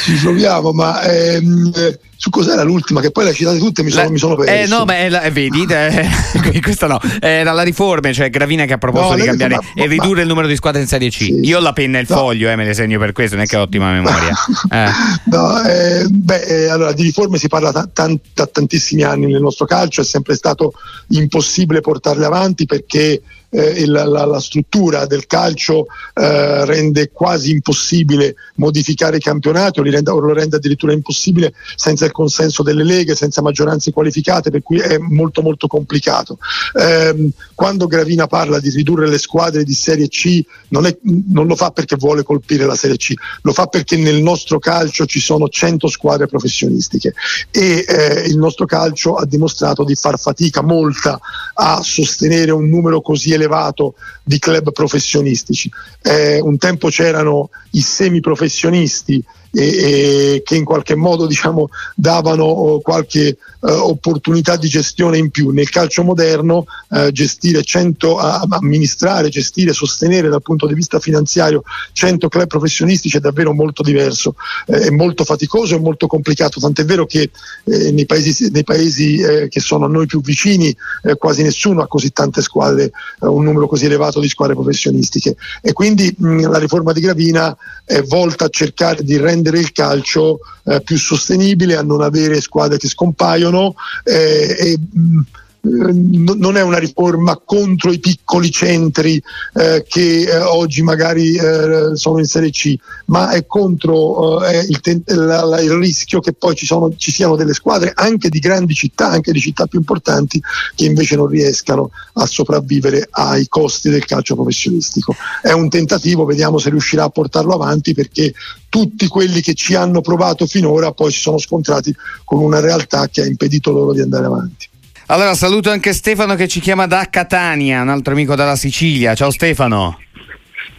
Ci 0.00 0.14
proviamo, 0.22 0.72
ma 0.72 1.02
ehm, 1.02 1.72
su 2.16 2.30
cos'era 2.30 2.62
l'ultima? 2.62 3.00
Che 3.00 3.10
poi 3.10 3.24
le 3.24 3.32
citate 3.32 3.58
tutte 3.58 3.82
mi 3.82 3.90
sono, 3.90 4.04
la, 4.04 4.10
mi 4.10 4.18
sono 4.18 4.34
perso. 4.34 4.52
Eh, 4.52 4.66
no, 4.66 4.84
ma 4.84 5.08
la, 5.08 5.22
eh, 5.22 5.30
vedi, 5.30 5.64
eh, 5.68 6.08
questa 6.62 6.86
no, 6.86 7.00
era 7.20 7.52
la 7.52 7.62
riforma, 7.62 8.12
cioè 8.12 8.30
Gravina 8.30 8.64
che 8.64 8.72
ha 8.72 8.78
proposto 8.78 9.10
no, 9.10 9.16
di 9.16 9.24
cambiare 9.24 9.58
riforma, 9.58 9.82
e 9.82 9.86
ridurre 9.86 10.14
ma, 10.16 10.20
il 10.22 10.28
numero 10.28 10.46
di 10.46 10.56
squadre 10.56 10.80
in 10.80 10.86
Serie 10.86 11.10
C. 11.10 11.16
Sì, 11.16 11.40
Io 11.42 11.58
ho 11.58 11.60
la 11.60 11.72
penna 11.72 11.98
e 11.98 12.02
il 12.02 12.06
no. 12.08 12.16
foglio, 12.16 12.48
eh, 12.48 12.56
me 12.56 12.64
le 12.64 12.74
segno 12.74 12.98
per 12.98 13.12
questo, 13.12 13.36
non 13.36 13.44
è 13.44 13.46
che 13.48 13.56
ho 13.56 13.62
ottima 13.62 13.92
memoria. 13.92 14.32
Eh. 14.74 14.90
No, 15.24 15.62
eh, 15.62 16.06
beh, 16.08 16.42
eh, 16.42 16.68
allora 16.68 16.92
di 16.92 17.02
riforme 17.02 17.38
si 17.38 17.48
parla 17.48 17.70
da 17.70 17.88
t- 17.92 18.18
t- 18.32 18.50
tantissimi 18.50 19.02
anni 19.02 19.26
nel 19.30 19.40
nostro 19.40 19.66
calcio, 19.66 20.00
è 20.00 20.04
sempre 20.04 20.34
stato 20.34 20.72
impossibile 21.08 21.80
portarle 21.80 22.24
avanti 22.24 22.66
perché 22.66 23.20
eh, 23.54 23.86
la, 23.86 24.04
la, 24.04 24.24
la, 24.24 24.40
struttura 24.40 25.06
del 25.06 25.26
calcio 25.26 25.86
eh, 26.12 26.64
rende 26.64 27.10
quasi 27.12 27.52
impossibile 27.52 28.34
modificare 28.56 29.18
i 29.18 29.20
campionati 29.20 29.78
o, 29.78 29.84
rende, 29.84 30.10
o, 30.10 30.18
lo 30.18 30.32
rende 30.32 30.56
addirittura 30.56 30.92
impossibile 30.92 31.54
senza 31.76 32.04
il 32.04 32.10
consenso 32.10 32.64
delle 32.64 32.82
leghe, 32.82 33.14
senza 33.14 33.42
maggioranze 33.42 33.92
qualificate, 33.92 34.50
per 34.50 34.62
cui 34.62 34.78
è 34.78 34.98
molto 34.98 35.40
molto 35.40 35.68
complicato. 35.68 36.38
Eh, 36.76 37.30
quando 37.54 37.86
Gravina 37.86 38.26
parla 38.26 38.58
di 38.58 38.70
ridurre 38.70 39.08
le 39.08 39.18
squadre 39.18 39.62
di 39.62 39.74
Serie 39.74 40.08
C 40.08 40.42
non, 40.68 40.86
è, 40.86 40.96
non 41.02 41.46
lo 41.46 41.54
fa 41.54 41.70
perché 41.70 41.94
vuole 41.94 42.24
colpire 42.24 42.66
la 42.66 42.74
Serie 42.74 42.96
C, 42.96 43.14
lo 43.42 43.52
fa 43.52 43.66
perché 43.66 43.96
nel 43.96 44.20
nostro 44.20 44.58
calcio 44.58 45.06
ci 45.06 45.20
sono 45.20 45.48
100 45.48 45.86
squadre 45.86 46.26
professionistiche 46.26 47.14
e 47.52 47.84
eh, 47.86 48.24
il 48.26 48.36
nostro 48.36 48.66
calcio 48.66 49.14
ha 49.14 49.24
dimostrato 49.24 49.84
di 49.84 49.94
far 49.94 50.18
fatica 50.18 50.60
molta 50.60 51.20
a 51.54 51.80
sostenere 51.82 52.50
un 52.50 52.68
numero 52.68 53.00
così 53.00 53.32
elevato 53.32 53.42
elevato 53.44 53.94
di 54.22 54.38
club 54.38 54.72
professionistici. 54.72 55.70
Eh, 56.02 56.40
un 56.40 56.58
tempo 56.58 56.88
c'erano 56.88 57.50
i 57.72 57.80
semiprofessionisti 57.80 59.24
e, 59.54 60.34
e 60.34 60.42
che 60.44 60.56
in 60.56 60.64
qualche 60.64 60.96
modo 60.96 61.26
diciamo, 61.26 61.68
davano 61.94 62.44
oh, 62.44 62.80
qualche 62.80 63.38
uh, 63.60 63.68
opportunità 63.68 64.56
di 64.56 64.68
gestione 64.68 65.16
in 65.16 65.30
più. 65.30 65.50
Nel 65.50 65.70
calcio 65.70 66.02
moderno 66.02 66.66
uh, 66.88 67.10
gestire 67.10 67.62
100, 67.62 68.14
uh, 68.14 68.18
amministrare, 68.50 69.28
gestire, 69.28 69.72
sostenere 69.72 70.28
dal 70.28 70.42
punto 70.42 70.66
di 70.66 70.74
vista 70.74 70.98
finanziario 70.98 71.62
100 71.92 72.28
club 72.28 72.46
professionistici 72.46 73.16
è 73.16 73.20
davvero 73.20 73.52
molto 73.52 73.82
diverso, 73.82 74.34
eh, 74.66 74.88
è 74.88 74.90
molto 74.90 75.24
faticoso 75.24 75.76
e 75.76 75.78
molto 75.80 76.06
complicato, 76.06 76.58
tant'è 76.60 76.84
vero 76.84 77.06
che 77.06 77.30
eh, 77.64 77.92
nei 77.92 78.06
paesi, 78.06 78.50
nei 78.50 78.64
paesi 78.64 79.18
eh, 79.18 79.48
che 79.48 79.60
sono 79.60 79.84
a 79.84 79.88
noi 79.88 80.06
più 80.06 80.20
vicini 80.20 80.74
quasi 81.18 81.42
nessuno 81.42 81.82
ha 81.82 81.86
così 81.86 82.12
tante 82.12 82.42
squadre, 82.42 82.90
un 83.20 83.44
numero 83.44 83.66
così 83.66 83.84
elevato 83.84 84.20
di 84.20 84.28
squadre 84.28 84.54
professionistiche 84.54 85.36
e 85.60 85.72
quindi 85.72 86.14
mh, 86.16 86.48
la 86.50 86.58
riforma 86.58 86.92
di 86.92 87.00
Gravina 87.00 87.56
è 87.84 88.00
volta 88.02 88.46
a 88.46 88.48
cercare 88.48 89.02
di 89.02 89.16
rendere 89.18 89.43
rendere 89.44 89.58
il 89.58 89.72
calcio 89.72 90.40
eh, 90.64 90.80
più 90.80 90.96
sostenibile, 90.96 91.76
a 91.76 91.82
non 91.82 92.00
avere 92.00 92.40
squadre 92.40 92.78
che 92.78 92.88
scompaiono 92.88 93.74
eh, 94.02 94.56
e, 94.58 94.78
mh, 94.78 95.20
non 95.64 96.56
è 96.56 96.62
una 96.62 96.78
riforma 96.78 97.40
contro 97.42 97.90
i 97.90 97.98
piccoli 97.98 98.50
centri 98.50 99.22
eh, 99.54 99.84
che 99.88 100.22
eh, 100.22 100.36
oggi 100.40 100.82
magari 100.82 101.34
eh, 101.34 101.92
sono 101.94 102.18
in 102.18 102.26
Serie 102.26 102.50
C, 102.50 102.74
ma 103.06 103.30
è 103.30 103.46
contro 103.46 104.44
eh, 104.44 104.66
il, 104.68 104.80
ten- 104.80 105.02
la, 105.06 105.42
la, 105.44 105.60
il, 105.60 105.72
rischio 105.72 106.20
che 106.20 106.34
poi 106.34 106.54
ci, 106.54 106.66
sono, 106.66 106.94
ci, 106.96 107.10
siano 107.10 107.36
delle 107.36 107.54
squadre 107.54 107.92
anche 107.94 108.28
di 108.28 108.38
grandi 108.40 108.74
città, 108.74 109.08
anche 109.08 109.32
di 109.32 109.40
città 109.40 109.66
più 109.66 109.78
importanti, 109.78 110.40
che 110.74 110.84
invece 110.84 111.16
non 111.16 111.26
riescano 111.26 111.90
a 112.14 112.26
sopravvivere 112.26 113.08
ai 113.10 113.48
costi 113.48 113.88
del 113.88 114.04
calcio 114.04 114.34
professionistico. 114.34 115.14
È 115.40 115.52
un 115.52 115.70
tentativo, 115.70 116.26
vediamo 116.26 116.58
se 116.58 116.70
riuscirà 116.70 117.04
a 117.04 117.10
portarlo 117.10 117.54
avanti 117.54 117.94
perché 117.94 118.34
tutti 118.68 119.06
quelli 119.08 119.40
che 119.40 119.54
ci 119.54 119.74
hanno 119.74 120.00
provato 120.00 120.46
finora 120.46 120.92
poi 120.92 121.10
si 121.12 121.20
sono 121.20 121.38
scontrati 121.38 121.94
con 122.24 122.40
una 122.40 122.60
realtà 122.60 123.08
che 123.08 123.22
ha 123.22 123.26
impedito 123.26 123.70
loro 123.70 123.92
di 123.92 124.00
andare 124.00 124.26
avanti. 124.26 124.72
Allora 125.14 125.34
saluto 125.34 125.70
anche 125.70 125.92
Stefano 125.92 126.34
che 126.34 126.48
ci 126.48 126.58
chiama 126.58 126.88
da 126.88 127.06
Catania, 127.08 127.82
un 127.82 127.88
altro 127.88 128.14
amico 128.14 128.34
dalla 128.34 128.56
Sicilia. 128.56 129.14
Ciao 129.14 129.30
Stefano. 129.30 130.00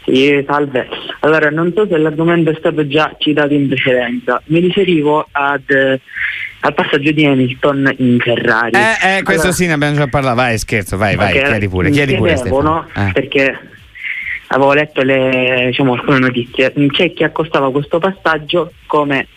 Sì, 0.03 0.43
salve. 0.45 0.89
Allora, 1.21 1.49
non 1.49 1.71
so 1.73 1.87
se 1.87 1.97
l'argomento 1.97 2.49
è 2.49 2.55
stato 2.59 2.85
già 2.85 3.15
citato 3.17 3.53
in 3.53 3.69
precedenza. 3.69 4.41
Mi 4.47 4.59
riferivo 4.59 5.25
ad, 5.31 5.69
eh, 5.69 6.01
al 6.59 6.73
passaggio 6.73 7.11
di 7.13 7.25
Hamilton 7.25 7.93
in 7.99 8.19
Ferrari. 8.19 8.71
Eh, 8.75 9.19
eh 9.19 9.23
questo 9.23 9.43
allora, 9.43 9.55
sì, 9.55 9.67
ne 9.67 9.71
abbiamo 9.71 9.95
già 9.95 10.07
parlato. 10.07 10.35
Vai, 10.35 10.57
scherzo, 10.57 10.97
vai, 10.97 11.15
vai, 11.15 11.31
chiedi 11.31 11.69
pure, 11.69 11.89
chiedi 11.89 12.15
pure 12.15 12.35
Stefano. 12.35 12.87
Eh. 12.93 13.11
Perché 13.13 13.57
avevo 14.47 14.73
letto 14.73 15.01
le, 15.01 15.67
diciamo, 15.67 15.93
alcune 15.93 16.19
notizie. 16.19 16.73
C'è 16.89 17.13
chi 17.13 17.23
accostava 17.23 17.71
questo 17.71 17.99
passaggio 17.99 18.73
come 18.85 19.27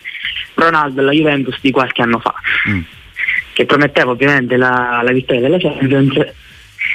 Ronaldo 0.55 0.99
alla 0.99 1.11
Juventus 1.11 1.57
di 1.61 1.71
qualche 1.71 2.01
anno 2.01 2.19
fa. 2.19 2.33
Mm 2.67 2.81
che 3.59 3.65
prometteva 3.65 4.11
ovviamente 4.11 4.55
la, 4.55 5.01
la 5.03 5.11
vittoria 5.11 5.41
della 5.41 5.57
Champions 5.57 6.15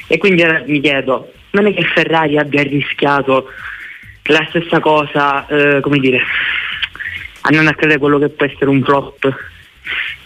e 0.07 0.17
quindi 0.17 0.43
mi 0.65 0.81
chiedo 0.81 1.31
non 1.51 1.67
è 1.67 1.75
che 1.75 1.83
Ferrari 1.83 2.39
abbia 2.39 2.63
rischiato 2.63 3.49
la 4.23 4.47
stessa 4.49 4.81
cosa 4.81 5.47
eh, 5.47 5.81
come 5.83 5.99
dire 5.99 6.21
a 7.43 7.51
non 7.51 7.67
accadere 7.67 7.99
quello 7.99 8.19
che 8.19 8.31
può 8.31 8.47
essere 8.47 8.71
un 8.71 8.83
flop 8.83 9.37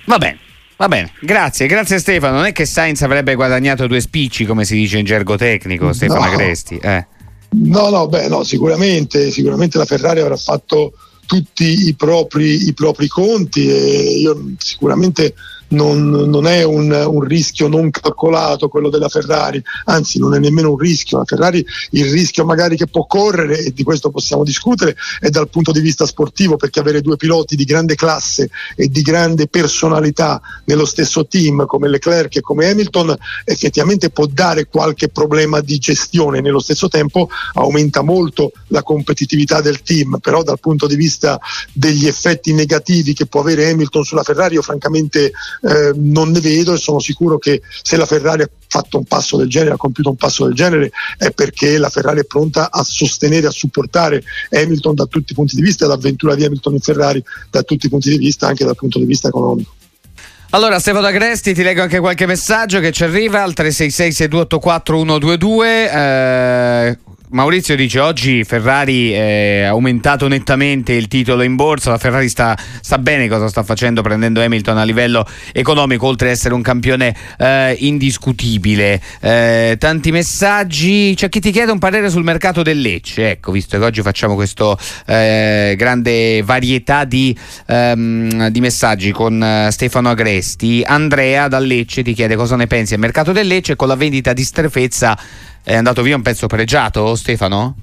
va 0.05 0.19
bene 0.19 0.39
Va 0.77 0.87
bene, 0.87 1.11
grazie, 1.19 1.67
grazie 1.67 1.99
Stefano. 1.99 2.37
Non 2.37 2.45
è 2.45 2.53
che 2.53 2.65
Sainz 2.65 3.03
avrebbe 3.03 3.35
guadagnato 3.35 3.89
due 3.89 3.99
spicci, 3.99 4.45
come 4.45 4.65
si 4.65 4.77
dice 4.77 4.99
in 4.99 5.05
gergo 5.05 5.35
tecnico, 5.35 5.93
Stefano 5.93 6.21
no. 6.21 6.31
Agresti. 6.31 6.77
Eh. 6.77 7.05
No, 7.65 7.89
no, 7.91 8.07
beh, 8.07 8.29
no, 8.29 8.45
sicuramente, 8.45 9.33
sicuramente 9.33 9.77
la 9.77 9.87
Ferrari 9.87 10.21
avrà 10.21 10.37
fatto 10.37 10.93
tutti 11.27 11.89
i 11.89 11.95
propri, 11.97 12.69
i 12.69 12.75
propri 12.75 13.09
conti 13.09 13.69
e 13.69 14.19
io 14.21 14.53
sicuramente 14.59 15.35
non, 15.69 16.11
non 16.11 16.47
è 16.47 16.63
un, 16.63 16.91
un, 16.91 17.21
rischio 17.21 17.69
non 17.69 17.91
calcolato 17.91 18.69
quello 18.69 18.89
della 18.89 19.09
Ferrari, 19.09 19.63
anzi 19.85 20.19
non 20.19 20.35
è 20.35 20.39
nemmeno 20.39 20.71
un 20.71 20.79
rischio, 20.79 21.19
la 21.19 21.25
Ferrari 21.25 21.65
il 21.91 22.11
rischio 22.11 22.45
magari 22.45 22.77
che 22.77 22.87
può 22.87 23.07
correre, 23.07 23.59
e 23.59 23.73
di 23.73 23.83
questo 23.83 24.11
possiamo 24.11 24.45
discutere, 24.45 24.97
è 25.21 25.29
dal 25.29 25.49
punto 25.49 25.73
di 25.73 25.81
vista 25.81 26.07
sportivo, 26.07 26.57
perché 26.57 26.81
avere 26.81 27.01
due 27.01 27.17
piloti 27.17 27.57
di 27.57 27.65
grande 27.65 27.95
classe 27.95 28.51
e 28.77 28.89
di 28.89 29.03
grande 29.03 29.49
personalità 29.49 30.41
nello 30.65 30.85
stesso 30.85 31.27
team 31.27 31.67
come 31.67 31.89
Leclerc 31.89 32.37
e 32.37 32.41
come 32.41 32.69
Hamilton 32.71 33.17
effettivamente 33.45 34.11
può 34.11 34.27
dare 34.27 34.67
qualche 34.67 35.09
problema 35.09 35.61
di 35.61 35.79
gestione, 35.79 36.41
nello 36.41 36.61
stesso 36.61 36.89
tempo 36.89 37.29
aumenta 37.55 38.03
molto 38.03 38.53
la 38.69 38.83
competitività 38.83 39.61
del 39.61 39.83
team, 39.83 40.19
però 40.21 40.43
dal 40.43 40.61
punto 40.61 40.87
di 40.87 40.97
vista 40.97 41.39
degli 41.73 42.07
effetti 42.07 42.53
negativi 42.53 43.13
che 43.13 43.27
può 43.27 43.41
avere 43.41 43.71
Hamilton 43.71 44.05
sulla 44.05 44.23
Ferrari 44.23 44.55
io 44.55 44.63
francamente 44.63 45.33
eh, 45.63 45.93
non 45.95 46.31
ne 46.31 46.41
vedo 46.41 46.73
e 46.73 46.77
sono 46.77 46.99
sicuro 46.99 47.39
che 47.39 47.63
se 47.83 47.97
la 47.97 48.07
Ferrari 48.07 48.43
ha 48.43 48.51
fatto 48.67 48.99
un 48.99 49.05
passo 49.05 49.37
del 49.37 49.49
genere, 49.49 49.75
ha 49.75 49.77
compiuto 49.77 50.11
un 50.11 50.17
passo 50.17 50.45
del 50.45 50.55
genere, 50.55 50.91
è 51.17 51.31
perché 51.31 51.79
la 51.79 51.89
Ferrari 51.89 52.21
è 52.21 52.25
pronta 52.25 52.71
a 52.71 52.83
sostenere, 52.83 53.47
a 53.47 53.51
supportare 53.51 54.23
Hamilton 54.51 54.95
da 54.95 55.07
tutti 55.07 55.33
i 55.33 55.35
punti 55.35 55.57
di 55.57 55.63
vista, 55.63 55.87
l'avventura 55.87 56.35
di 56.35 56.45
Hamilton 56.45 56.75
in 56.75 56.81
Ferrari 56.81 57.23
da 57.51 57.63
tutti 57.63 57.87
i 57.87 57.89
punti 57.89 58.11
di 58.11 58.19
vista, 58.19 58.47
anche 58.47 58.65
dal 58.65 58.77
punto 58.77 58.99
di 58.99 59.05
vista 59.05 59.29
economico. 59.29 59.73
Allora 60.51 60.79
Stefano 60.79 61.07
Agresti 61.07 61.53
ti 61.53 61.63
leggo 61.63 61.83
anche 61.83 61.99
qualche 61.99 62.25
messaggio 62.25 62.81
che 62.81 62.91
ci 62.91 63.05
arriva 63.05 63.43
al 63.43 63.53
366 63.53 64.13
6284 64.13 64.97
122 64.97 65.93
eh, 65.93 66.99
Maurizio 67.31 67.77
dice 67.77 68.01
oggi 68.01 68.43
Ferrari 68.43 69.13
eh, 69.13 69.65
ha 69.65 69.71
aumentato 69.71 70.29
nettamente 70.29 70.95
il 70.95 71.09
titolo 71.09 71.43
in 71.43 71.57
borsa, 71.57 71.91
la 71.91 71.99
Ferrari 71.99 72.27
sta, 72.27 72.57
sta, 72.81 72.97
bene 72.97 73.29
cosa 73.29 73.49
sta 73.49 73.63
facendo 73.63 74.01
prendendo 74.01 74.41
Hamilton 74.41 74.79
a 74.79 74.83
livello 74.83 75.27
economico 75.53 76.07
oltre 76.07 76.29
ad 76.29 76.35
essere 76.35 76.55
un 76.55 76.63
campione 76.63 77.15
eh, 77.37 77.77
indiscutibile. 77.81 78.99
Eh, 79.21 79.77
tanti 79.79 80.11
messaggi, 80.11 81.13
c'è 81.15 81.29
chi 81.29 81.41
ti 81.41 81.51
chiede 81.51 81.71
un 81.71 81.79
parere 81.79 82.09
sul 82.09 82.25
mercato 82.25 82.63
del 82.63 82.81
Lecce, 82.81 83.33
ecco 83.33 83.53
visto 83.53 83.79
che 83.79 83.85
oggi 83.85 84.01
facciamo 84.01 84.35
questa 84.35 84.75
eh, 85.05 85.75
grande 85.77 86.43
varietà 86.43 87.05
di, 87.05 87.37
ehm, 87.67 88.49
di 88.49 88.61
messaggi 88.61 89.13
con 89.13 89.43
eh, 89.43 89.69
Stefano 89.71 90.09
Agresti, 90.09 90.83
Andrea 90.83 91.49
da 91.49 91.59
Lecce 91.59 92.03
ti 92.03 92.15
chiede 92.15 92.37
cosa 92.37 92.57
ne 92.57 92.67
pensi 92.67 92.93
del 92.93 93.01
mercato 93.01 93.33
del 93.33 93.47
Lecce 93.47 93.77
con 93.77 93.89
la 93.89 93.97
vendita 93.97 94.33
di 94.33 94.45
Strefezza 94.45 95.19
è 95.69 95.75
andato 95.75 96.01
via 96.01 96.17
un 96.17 96.23
pezzo 96.23 96.47
pregiato, 96.47 97.15
Stefano? 97.15 97.77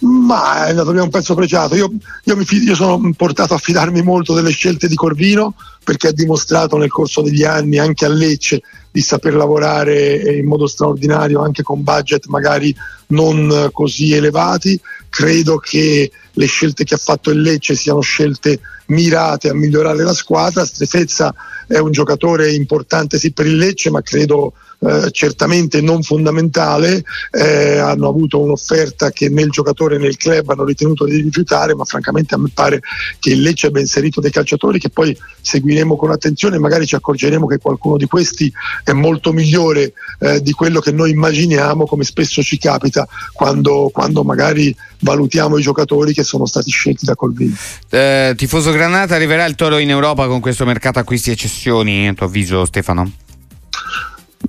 Ma 0.00 0.66
è 0.66 0.70
andato 0.70 0.90
via 0.90 1.04
un 1.04 1.08
pezzo 1.08 1.36
pregiato. 1.36 1.76
Io, 1.76 1.88
io, 2.24 2.36
mi, 2.36 2.44
io, 2.50 2.74
sono 2.74 3.12
portato 3.16 3.54
a 3.54 3.58
fidarmi 3.58 4.02
molto 4.02 4.34
delle 4.34 4.50
scelte 4.50 4.88
di 4.88 4.96
Corvino 4.96 5.54
perché 5.84 6.08
ha 6.08 6.12
dimostrato 6.12 6.76
nel 6.76 6.90
corso 6.90 7.22
degli 7.22 7.44
anni 7.44 7.78
anche 7.78 8.06
a 8.06 8.08
Lecce 8.08 8.62
di 8.90 9.02
saper 9.02 9.34
lavorare 9.34 10.36
in 10.36 10.46
modo 10.46 10.66
straordinario 10.66 11.42
anche 11.42 11.62
con 11.62 11.84
budget 11.84 12.26
magari 12.26 12.74
non 13.08 13.68
così 13.72 14.12
elevati. 14.12 14.80
Credo 15.08 15.58
che 15.58 16.10
le 16.32 16.46
scelte 16.46 16.82
che 16.82 16.94
ha 16.94 17.00
fatto 17.00 17.30
il 17.30 17.40
Lecce 17.40 17.76
siano 17.76 18.00
scelte 18.00 18.58
mirate 18.86 19.48
a 19.48 19.54
migliorare 19.54 20.02
la 20.02 20.14
squadra. 20.14 20.64
Strefezza 20.64 21.32
è 21.68 21.78
un 21.78 21.92
giocatore 21.92 22.52
importante 22.52 23.16
sì 23.16 23.30
per 23.30 23.46
il 23.46 23.58
Lecce, 23.58 23.90
ma 23.90 24.02
credo 24.02 24.54
eh, 24.80 25.10
certamente 25.10 25.80
non 25.80 26.02
fondamentale, 26.02 27.04
eh, 27.30 27.78
hanno 27.78 28.08
avuto 28.08 28.40
un'offerta 28.40 29.10
che 29.10 29.28
né 29.28 29.42
il 29.42 29.50
giocatore 29.50 29.98
né 29.98 30.06
il 30.06 30.16
club 30.16 30.48
hanno 30.48 30.64
ritenuto 30.64 31.04
di 31.04 31.20
rifiutare, 31.20 31.74
ma 31.74 31.84
francamente 31.84 32.34
a 32.34 32.38
me 32.38 32.50
pare 32.52 32.80
che 33.18 33.30
il 33.30 33.42
Lecce 33.42 33.66
abbia 33.66 33.80
inserito 33.80 34.20
dei 34.20 34.30
calciatori 34.30 34.78
che 34.78 34.88
poi 34.88 35.16
seguiremo 35.40 35.96
con 35.96 36.10
attenzione, 36.10 36.58
magari 36.58 36.86
ci 36.86 36.94
accorgeremo 36.94 37.46
che 37.46 37.58
qualcuno 37.58 37.96
di 37.96 38.06
questi 38.06 38.50
è 38.82 38.92
molto 38.92 39.32
migliore 39.32 39.92
eh, 40.18 40.40
di 40.40 40.52
quello 40.52 40.80
che 40.80 40.92
noi 40.92 41.10
immaginiamo, 41.10 41.84
come 41.84 42.04
spesso 42.04 42.42
ci 42.42 42.58
capita 42.58 43.06
quando, 43.32 43.90
quando 43.92 44.22
magari 44.22 44.74
valutiamo 45.00 45.58
i 45.58 45.62
giocatori 45.62 46.12
che 46.12 46.22
sono 46.22 46.46
stati 46.46 46.70
scelti 46.70 47.04
da 47.04 47.14
Colvini. 47.14 47.54
Eh, 47.90 48.32
tifoso 48.36 48.70
Granata, 48.70 49.14
arriverà 49.14 49.44
il 49.44 49.54
Toro 49.54 49.78
in 49.78 49.90
Europa 49.90 50.26
con 50.26 50.40
questo 50.40 50.64
mercato 50.64 50.98
acquisti 50.98 51.30
e 51.30 51.36
cessioni, 51.36 52.08
a 52.08 52.14
tuo 52.14 52.26
avviso 52.26 52.64
Stefano? 52.64 53.28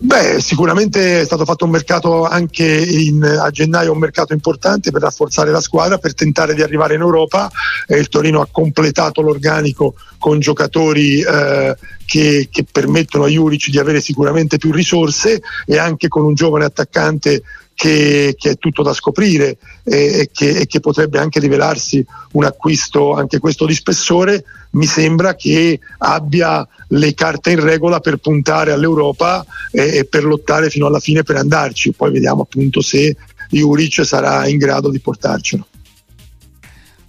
Beh, 0.04 0.40
sicuramente 0.40 1.22
è 1.22 1.26
stato 1.26 1.46
fatto 1.46 1.66
un 1.66 1.70
mercato 1.70 2.26
anche 2.26 2.66
in, 2.66 3.24
a 3.24 3.52
gennaio, 3.52 3.92
un 3.92 4.00
mercato 4.00 4.34
importante 4.34 4.90
per 4.90 5.04
rafforzare 5.04 5.52
la 5.52 5.62
squadra, 5.62 6.00
per 6.00 6.16
tentare 6.16 6.56
di 6.56 6.64
arrivare 6.64 6.96
in 6.96 7.02
Europa. 7.02 7.52
Eh, 7.86 8.00
il 8.00 8.10
Torino 8.10 8.42
ha 8.42 8.48
completato 8.50 9.22
l'organico 9.22 9.94
con 10.18 10.40
giocatori 10.40 11.22
eh, 11.22 11.78
che, 12.04 12.50
che, 12.52 12.66
permettono 12.70 13.26
a 13.26 13.28
Juric 13.28 13.70
di 13.70 13.78
avere 13.78 14.02
sicuramente 14.02 14.58
più 14.58 14.72
risorse 14.72 15.40
e 15.68 15.78
anche 15.78 16.08
con 16.08 16.26
un 16.26 16.34
giovane 16.34 16.66
attaccante 16.66 17.44
che, 17.82 18.36
che, 18.38 18.52
è 18.52 18.58
tutto 18.60 18.84
da 18.84 18.94
scoprire 18.94 19.58
e, 19.84 20.30
che, 20.32 20.50
e, 20.52 20.68
che, 20.68 20.80
potrebbe 20.80 21.18
anche 21.18 21.40
rivelarsi 21.40 22.06
un 22.34 22.44
acquisto 22.44 23.14
anche 23.14 23.40
questo 23.40 23.66
di 23.66 23.74
spessore, 23.74 24.44
mi 24.74 24.86
sembra 24.86 25.34
che 25.34 25.80
abbia 25.98 26.68
le 26.90 27.14
carte 27.16 27.54
in 27.54 27.60
regola 27.60 28.00
per 28.00 28.18
puntare 28.18 28.72
all'Europa 28.72 29.44
e, 29.72 29.98
e 29.98 30.06
per 30.06 30.26
lottare 30.26 30.70
fino 30.70 30.86
alla 30.86 31.00
fine 31.00 31.24
per 31.24 31.38
andarci. 31.38 31.94
Poi 31.94 32.12
vediamo 32.12 32.44
appunto 32.44 32.82
se 32.82 33.16
Juric 33.50 34.06
sarà 34.06 34.48
in 34.48 34.60
grado 34.60 34.92
di 34.92 35.00
portarcelo. 35.00 35.66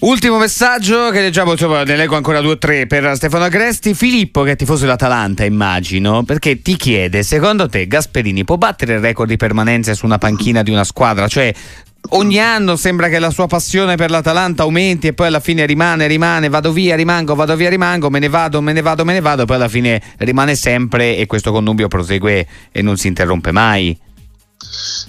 Ultimo 0.02 0.36
messaggio 0.36 1.10
che 1.10 1.20
leggiamo, 1.20 1.52
insomma, 1.52 1.84
ne 1.84 1.94
leggo 1.94 2.16
ancora 2.16 2.40
due 2.40 2.54
o 2.54 2.58
tre 2.58 2.88
per 2.88 3.14
Stefano 3.14 3.44
Agresti. 3.44 3.94
Filippo, 3.94 4.42
che 4.42 4.52
è 4.52 4.56
tifoso 4.56 4.80
dell'Atalanta, 4.80 5.44
immagino, 5.44 6.24
perché 6.24 6.60
ti 6.60 6.74
chiede: 6.74 7.22
secondo 7.22 7.68
te 7.68 7.86
Gasperini 7.86 8.42
può 8.42 8.56
battere 8.56 8.94
il 8.94 9.00
record 9.00 9.28
di 9.28 9.36
permanenza 9.36 9.94
su 9.94 10.04
una 10.04 10.18
panchina 10.18 10.64
di 10.64 10.72
una 10.72 10.82
squadra? 10.82 11.28
Cioè, 11.28 11.54
ogni 12.10 12.40
anno 12.40 12.74
sembra 12.74 13.08
che 13.08 13.20
la 13.20 13.30
sua 13.30 13.46
passione 13.46 13.94
per 13.94 14.10
l'Atalanta 14.10 14.64
aumenti 14.64 15.06
e 15.06 15.12
poi 15.12 15.28
alla 15.28 15.38
fine 15.38 15.66
rimane, 15.66 16.08
rimane, 16.08 16.48
vado 16.48 16.72
via, 16.72 16.96
rimango, 16.96 17.36
vado 17.36 17.54
via, 17.54 17.68
rimango, 17.68 18.10
me 18.10 18.18
ne 18.18 18.28
vado, 18.28 18.60
me 18.60 18.72
ne 18.72 18.82
vado, 18.82 19.04
me 19.04 19.12
ne 19.12 19.20
vado, 19.20 19.44
poi 19.44 19.54
alla 19.54 19.68
fine 19.68 20.02
rimane 20.16 20.56
sempre 20.56 21.16
e 21.16 21.26
questo 21.26 21.52
connubio 21.52 21.86
prosegue 21.86 22.44
e 22.72 22.82
non 22.82 22.96
si 22.96 23.06
interrompe 23.06 23.52
mai. 23.52 23.96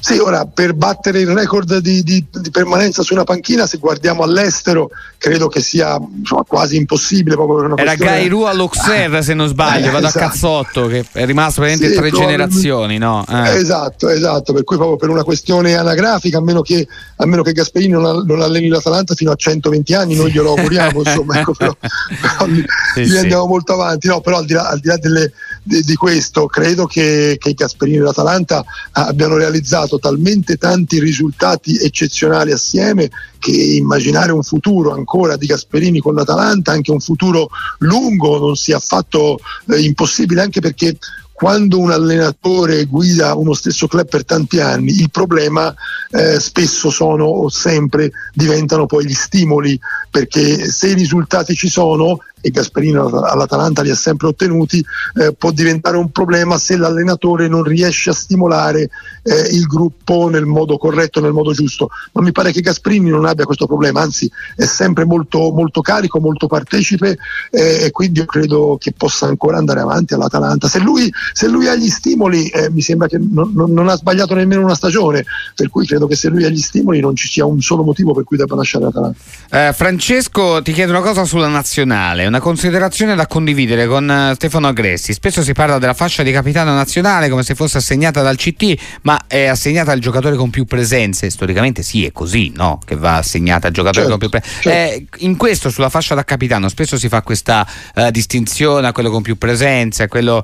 Sì, 0.04 0.18
ora 0.18 0.46
per 0.46 0.74
battere 0.74 1.22
il 1.22 1.30
record 1.30 1.78
di, 1.78 2.04
di, 2.04 2.26
di, 2.30 2.52
permanenza 2.52 3.02
su 3.04 3.14
una 3.14 3.24
panchina, 3.24 3.66
se 3.66 3.78
guardiamo 3.78 4.24
all'estero, 4.24 4.90
credo 5.18 5.48
che 5.48 5.62
sia 5.62 5.98
insomma, 5.98 6.44
quasi 6.46 6.76
impossibile. 6.76 7.38
Era 7.78 7.96
Gairu 7.96 8.42
all'Auxerre, 8.42 9.22
se 9.22 9.34
non 9.34 9.48
sbaglio, 9.48 9.88
eh, 9.88 9.92
vado 9.92 10.08
esatto. 10.08 10.26
a 10.26 10.28
cazzotto, 10.28 10.88
che 10.88 11.06
è 11.10 11.26
rimasto 11.26 11.62
praticamente 11.62 11.96
sì, 11.96 12.02
tre 12.02 12.12
generazioni. 12.12 12.98
No? 12.98 13.24
Eh. 13.30 13.56
Esatto, 13.56 14.10
esatto, 14.10 14.52
per 14.52 14.66
cui 14.66 14.76
proprio 14.76 14.98
per 14.98 15.08
una 15.08 15.24
questione 15.24 15.76
anagrafica, 15.76 16.40
a 16.40 16.42
meno 16.42 16.60
che, 16.60 16.86
a 17.16 17.26
meno 17.26 17.42
che 17.42 17.54
Gasperini 17.54 17.94
non, 17.94 18.26
non, 18.26 18.42
alleni 18.42 18.68
l'Atalanta 18.68 19.14
fino 19.16 19.32
a 19.32 19.36
120 19.36 19.94
anni, 19.94 20.16
noi 20.16 20.34
glielo 20.34 20.54
auguriamo, 20.54 21.00
insomma, 21.00 21.40
ecco, 21.40 21.54
però, 21.54 21.74
però 21.80 22.46
sì, 22.94 23.04
lì 23.04 23.08
sì. 23.08 23.18
andiamo 23.20 23.46
molto 23.46 23.72
avanti. 23.72 24.08
No, 24.08 24.20
però 24.20 24.40
al 24.40 24.46
di 24.46 24.52
là, 24.52 24.68
al 24.68 24.80
di 24.80 24.88
là 24.90 24.98
delle, 24.98 25.32
di, 25.64 25.82
di, 25.82 25.96
questo, 25.96 26.46
credo 26.48 26.86
che, 26.86 27.38
che 27.40 27.50
i 27.50 27.54
Gasperini 27.54 27.98
e 27.98 28.02
l'Atalanta 28.02 28.64
abbiano 28.92 29.38
realizzato 29.38 29.98
talmente 29.98 30.58
tanti 30.58 31.00
risultati 31.00 31.78
eccezionali 31.78 32.52
assieme 32.52 33.10
che 33.40 33.52
immaginare 33.52 34.32
un 34.32 34.44
futuro 34.44 34.92
ancora 34.92 35.38
di 35.38 35.46
Gasperini 35.46 36.00
con 36.00 36.16
l'Atalanta, 36.16 36.72
anche 36.72 36.92
un 36.92 37.00
futuro 37.00 37.50
lungo, 37.80 38.38
non 38.38 38.56
sia 38.56 38.78
affatto 38.78 39.40
eh, 39.70 39.82
impossibile, 39.82 40.42
anche 40.42 40.60
perché 40.60 40.98
quando 41.34 41.80
un 41.80 41.92
allenatore 41.92 42.86
guida 42.86 43.36
uno 43.36 43.54
stesso 43.54 43.88
club 43.88 44.08
per 44.08 44.24
tanti 44.24 44.60
anni, 44.60 44.92
il 45.02 45.10
problema 45.10 45.74
eh, 46.12 46.40
spesso 46.40 46.90
sono 46.90 47.26
o 47.26 47.50
sempre 47.50 48.12
diventano 48.34 48.86
poi 48.86 49.06
gli 49.06 49.14
stimoli, 49.14 49.78
perché 50.10 50.70
se 50.72 50.90
i 50.90 50.94
risultati 50.94 51.56
ci 51.56 51.70
sono 51.70 52.20
e 52.46 52.50
Gasperini 52.50 52.98
all'Atalanta 52.98 53.82
li 53.82 53.90
ha 53.90 53.96
sempre 53.96 54.28
ottenuti, 54.28 54.84
eh, 55.16 55.34
può 55.34 55.52
diventare 55.52 55.96
un 55.96 56.12
problema 56.12 56.58
se 56.58 56.76
l'allenatore 56.76 57.48
non 57.48 57.64
riesce 57.64 58.10
a 58.10 58.14
stimolare 58.14 58.90
eh, 59.24 59.48
il 59.54 59.66
gruppo 59.66 60.28
nel 60.28 60.46
modo 60.46 60.78
corretto, 60.78 61.22
nel 61.22 61.32
modo 61.32 61.54
giusto. 61.54 61.90
Ma 62.12 62.22
mi 62.22 62.34
pare 62.34 62.52
che 62.52 62.60
Gasperini 62.60 63.10
non 63.10 63.26
abbia 63.26 63.46
questo 63.46 63.66
problema, 63.66 64.02
anzi 64.02 64.30
è 64.58 64.66
sempre 64.66 65.06
molto, 65.06 65.52
molto 65.52 65.80
carico, 65.80 66.20
molto 66.20 66.48
partecipe 66.48 67.18
eh, 67.50 67.86
e 67.86 67.92
quindi 67.92 68.20
io 68.20 68.26
credo 68.26 68.76
che 68.78 68.92
possa 68.92 69.26
ancora 69.26 69.58
andare 69.58 69.80
avanti 69.80 70.14
all'Atalanta. 70.14 70.68
Se 70.68 70.80
lui, 70.80 71.10
se 71.32 71.48
lui 71.48 71.68
ha 71.70 71.76
gli 71.76 71.90
stimoli, 71.90 72.50
eh, 72.50 72.70
mi 72.70 72.82
sembra 72.82 73.08
che 73.08 73.18
non, 73.18 73.54
non, 73.54 73.72
non, 73.72 73.88
ha 73.88 73.96
sbagliato 73.96 74.36
nemmeno 74.36 74.64
una 74.64 74.76
stagione, 74.76 75.24
per 75.56 75.70
cui 75.70 75.86
credo 75.86 76.08
che 76.08 76.16
se 76.16 76.28
lui 76.28 76.44
ha 76.44 76.50
gli 76.50 76.60
stimoli 76.60 77.00
non 77.00 77.16
ci 77.16 77.30
sia 77.30 77.46
un 77.46 77.62
solo 77.62 77.84
motivo 77.84 78.14
per 78.14 78.26
cui 78.26 78.36
debba 78.36 78.56
lasciare 78.56 78.84
l'Atalanta. 78.84 79.18
Eh, 79.50 79.72
Francesco 79.72 80.62
ti 80.62 80.74
chiedo 80.74 80.92
una 80.92 81.02
cosa 81.02 81.24
sulla 81.24 81.48
nazionale 81.48 82.30
una 82.34 82.42
considerazione 82.42 83.14
da 83.14 83.28
condividere 83.28 83.86
con 83.86 84.10
uh, 84.10 84.34
Stefano 84.34 84.68
Agresti. 84.68 85.14
Spesso 85.14 85.44
si 85.44 85.54
parla 85.54 85.78
della 85.78 85.94
fascia 85.94 86.24
di 86.24 86.32
capitano 86.32 86.74
nazionale 86.74 87.30
come 87.30 87.44
se 87.44 87.54
fosse 87.54 87.78
assegnata 87.78 88.24
dal 88.24 88.38
CT, 88.38 88.74
ma 89.04 89.28
è 89.28 89.46
assegnata 89.46 89.92
al 89.92 90.00
giocatore 90.00 90.36
con 90.36 90.50
più 90.50 90.66
presenze. 90.66 91.30
Storicamente 91.30 91.84
sì, 91.84 92.06
è 92.06 92.12
così, 92.12 92.52
no? 92.56 92.80
Che 92.84 92.96
va 92.96 93.18
assegnata 93.18 93.68
al 93.68 93.74
giocatore 93.74 94.08
certo, 94.08 94.18
con 94.18 94.20
più 94.28 94.30
presenze. 94.30 94.62
Certo. 94.62 95.16
Eh, 95.16 95.26
in 95.26 95.38
questo, 95.38 95.70
sulla 95.70 95.90
fascia 95.90 96.16
da 96.16 96.24
capitano, 96.26 96.70
spesso 96.70 96.98
si 96.98 97.08
fa 97.08 97.22
questa 97.22 97.68
uh, 97.94 98.10
distinzione 98.10 98.88
a 98.88 98.92
quello 98.94 99.12
con 99.12 99.22
più 99.22 99.38
presenze, 99.38 100.02
a 100.02 100.08
quello. 100.08 100.44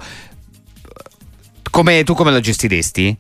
Come, 1.72 2.04
tu 2.04 2.14
come 2.14 2.32
lo 2.32 2.40
gestiresti? 2.40 3.18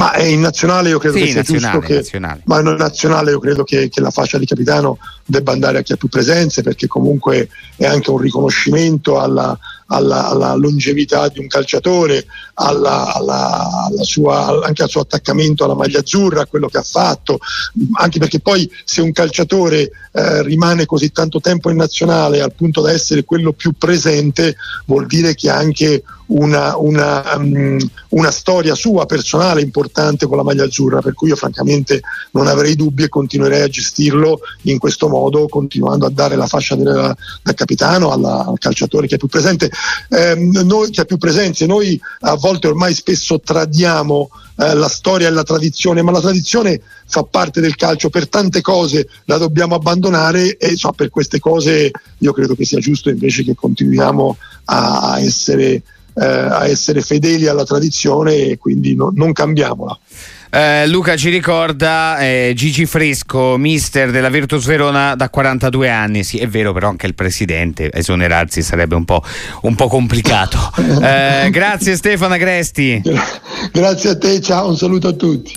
Ma 0.00 0.16
in 0.16 0.40
nazionale 0.40 0.88
io 0.88 0.98
credo 0.98 1.18
sì, 1.18 1.24
che 1.24 1.28
sia 1.28 1.40
nazionale, 1.40 1.86
giusto 1.86 2.18
che, 2.18 2.40
ma 2.46 2.60
in 2.60 2.74
nazionale 2.78 3.30
io 3.32 3.38
credo 3.38 3.64
che, 3.64 3.90
che, 3.90 4.00
la 4.00 4.10
fascia 4.10 4.38
di 4.38 4.46
capitano 4.46 4.96
debba 5.26 5.52
andare 5.52 5.76
a 5.76 5.82
chi 5.82 5.92
ha 5.92 5.96
più 5.96 6.08
presenze 6.08 6.62
perché 6.62 6.86
comunque 6.86 7.50
è 7.76 7.84
anche 7.84 8.10
un 8.10 8.16
riconoscimento 8.16 9.20
alla, 9.20 9.58
alla, 9.92 10.28
alla 10.28 10.54
longevità 10.54 11.28
di 11.28 11.38
un 11.38 11.46
calciatore, 11.46 12.26
alla, 12.54 13.14
alla, 13.14 14.02
sua, 14.02 14.60
anche 14.64 14.82
al 14.82 14.88
suo 14.88 15.00
attaccamento 15.00 15.64
alla 15.64 15.74
maglia 15.74 16.00
azzurra, 16.00 16.42
a 16.42 16.46
quello 16.46 16.68
che 16.68 16.78
ha 16.78 16.82
fatto, 16.82 17.38
anche 17.92 18.18
perché 18.18 18.40
poi 18.40 18.70
se 18.84 19.00
un 19.00 19.12
calciatore 19.12 19.90
eh, 20.12 20.42
rimane 20.42 20.86
così 20.86 21.10
tanto 21.10 21.40
tempo 21.40 21.70
in 21.70 21.76
nazionale 21.76 22.40
al 22.40 22.54
punto 22.54 22.80
da 22.80 22.92
essere 22.92 23.24
quello 23.24 23.52
più 23.52 23.72
presente, 23.76 24.56
vuol 24.86 25.06
dire 25.06 25.34
che 25.34 25.50
ha 25.50 25.56
anche 25.56 26.02
una, 26.30 26.76
una, 26.76 27.36
um, 27.36 27.78
una, 28.10 28.30
storia 28.30 28.74
sua 28.74 29.06
personale 29.06 29.60
importante 29.60 30.26
con 30.26 30.36
la 30.36 30.42
maglia 30.42 30.64
azzurra, 30.64 31.00
per 31.00 31.14
cui 31.14 31.28
io 31.28 31.36
francamente 31.36 32.02
non 32.32 32.46
avrei 32.46 32.76
dubbi 32.76 33.04
e 33.04 33.08
continuerei 33.08 33.62
a 33.62 33.68
gestirlo 33.68 34.40
in 34.62 34.78
questo 34.78 35.08
modo, 35.08 35.48
continuando 35.48 36.06
a 36.06 36.10
dare 36.10 36.36
la 36.36 36.46
fascia 36.46 36.76
del, 36.76 37.16
del 37.42 37.54
capitano 37.54 38.12
alla, 38.12 38.46
al 38.46 38.58
calciatore 38.58 39.06
che 39.06 39.16
è 39.16 39.18
più 39.18 39.28
presente 39.28 39.70
ehm, 40.08 40.62
noi, 40.64 40.90
c'è 40.90 41.04
più 41.04 41.18
presenze, 41.18 41.66
noi 41.66 42.00
a 42.20 42.34
volte 42.36 42.68
ormai 42.68 42.94
spesso 42.94 43.40
tradiamo 43.40 44.30
eh, 44.56 44.74
la 44.74 44.88
storia 44.88 45.28
e 45.28 45.30
la 45.30 45.42
tradizione, 45.42 46.02
ma 46.02 46.10
la 46.10 46.20
tradizione 46.20 46.80
fa 47.06 47.22
parte 47.22 47.60
del 47.60 47.76
calcio, 47.76 48.10
per 48.10 48.28
tante 48.28 48.60
cose 48.60 49.08
la 49.24 49.38
dobbiamo 49.38 49.74
abbandonare 49.74 50.56
e 50.56 50.76
so, 50.76 50.92
per 50.92 51.08
queste 51.08 51.38
cose 51.38 51.90
io 52.18 52.32
credo 52.32 52.54
che 52.54 52.64
sia 52.64 52.78
giusto 52.78 53.08
invece 53.08 53.42
che 53.42 53.54
continuiamo 53.54 54.36
a 54.66 55.18
essere, 55.18 55.82
eh, 56.14 56.24
a 56.24 56.66
essere 56.66 57.00
fedeli 57.00 57.46
alla 57.46 57.64
tradizione 57.64 58.34
e 58.36 58.58
quindi 58.58 58.94
no, 58.94 59.10
non 59.14 59.32
cambiamola. 59.32 59.98
Eh, 60.52 60.88
Luca 60.88 61.16
ci 61.16 61.30
ricorda 61.30 62.18
eh, 62.18 62.52
Gigi 62.56 62.84
Fresco, 62.84 63.56
mister 63.56 64.10
della 64.10 64.28
Virtus 64.28 64.64
Verona 64.66 65.14
da 65.14 65.30
42 65.30 65.88
anni. 65.88 66.24
Sì, 66.24 66.38
è 66.38 66.48
vero, 66.48 66.72
però 66.72 66.88
anche 66.88 67.06
il 67.06 67.14
presidente 67.14 67.90
esonerarsi 67.92 68.60
sarebbe 68.60 68.96
un 68.96 69.04
po', 69.04 69.22
un 69.62 69.76
po 69.76 69.86
complicato. 69.86 70.58
eh, 71.02 71.48
grazie 71.50 71.94
Stefano 71.94 72.34
Agresti. 72.34 73.00
Grazie 73.72 74.10
a 74.10 74.18
te, 74.18 74.40
ciao, 74.40 74.68
un 74.68 74.76
saluto 74.76 75.08
a 75.08 75.12
tutti. 75.12 75.54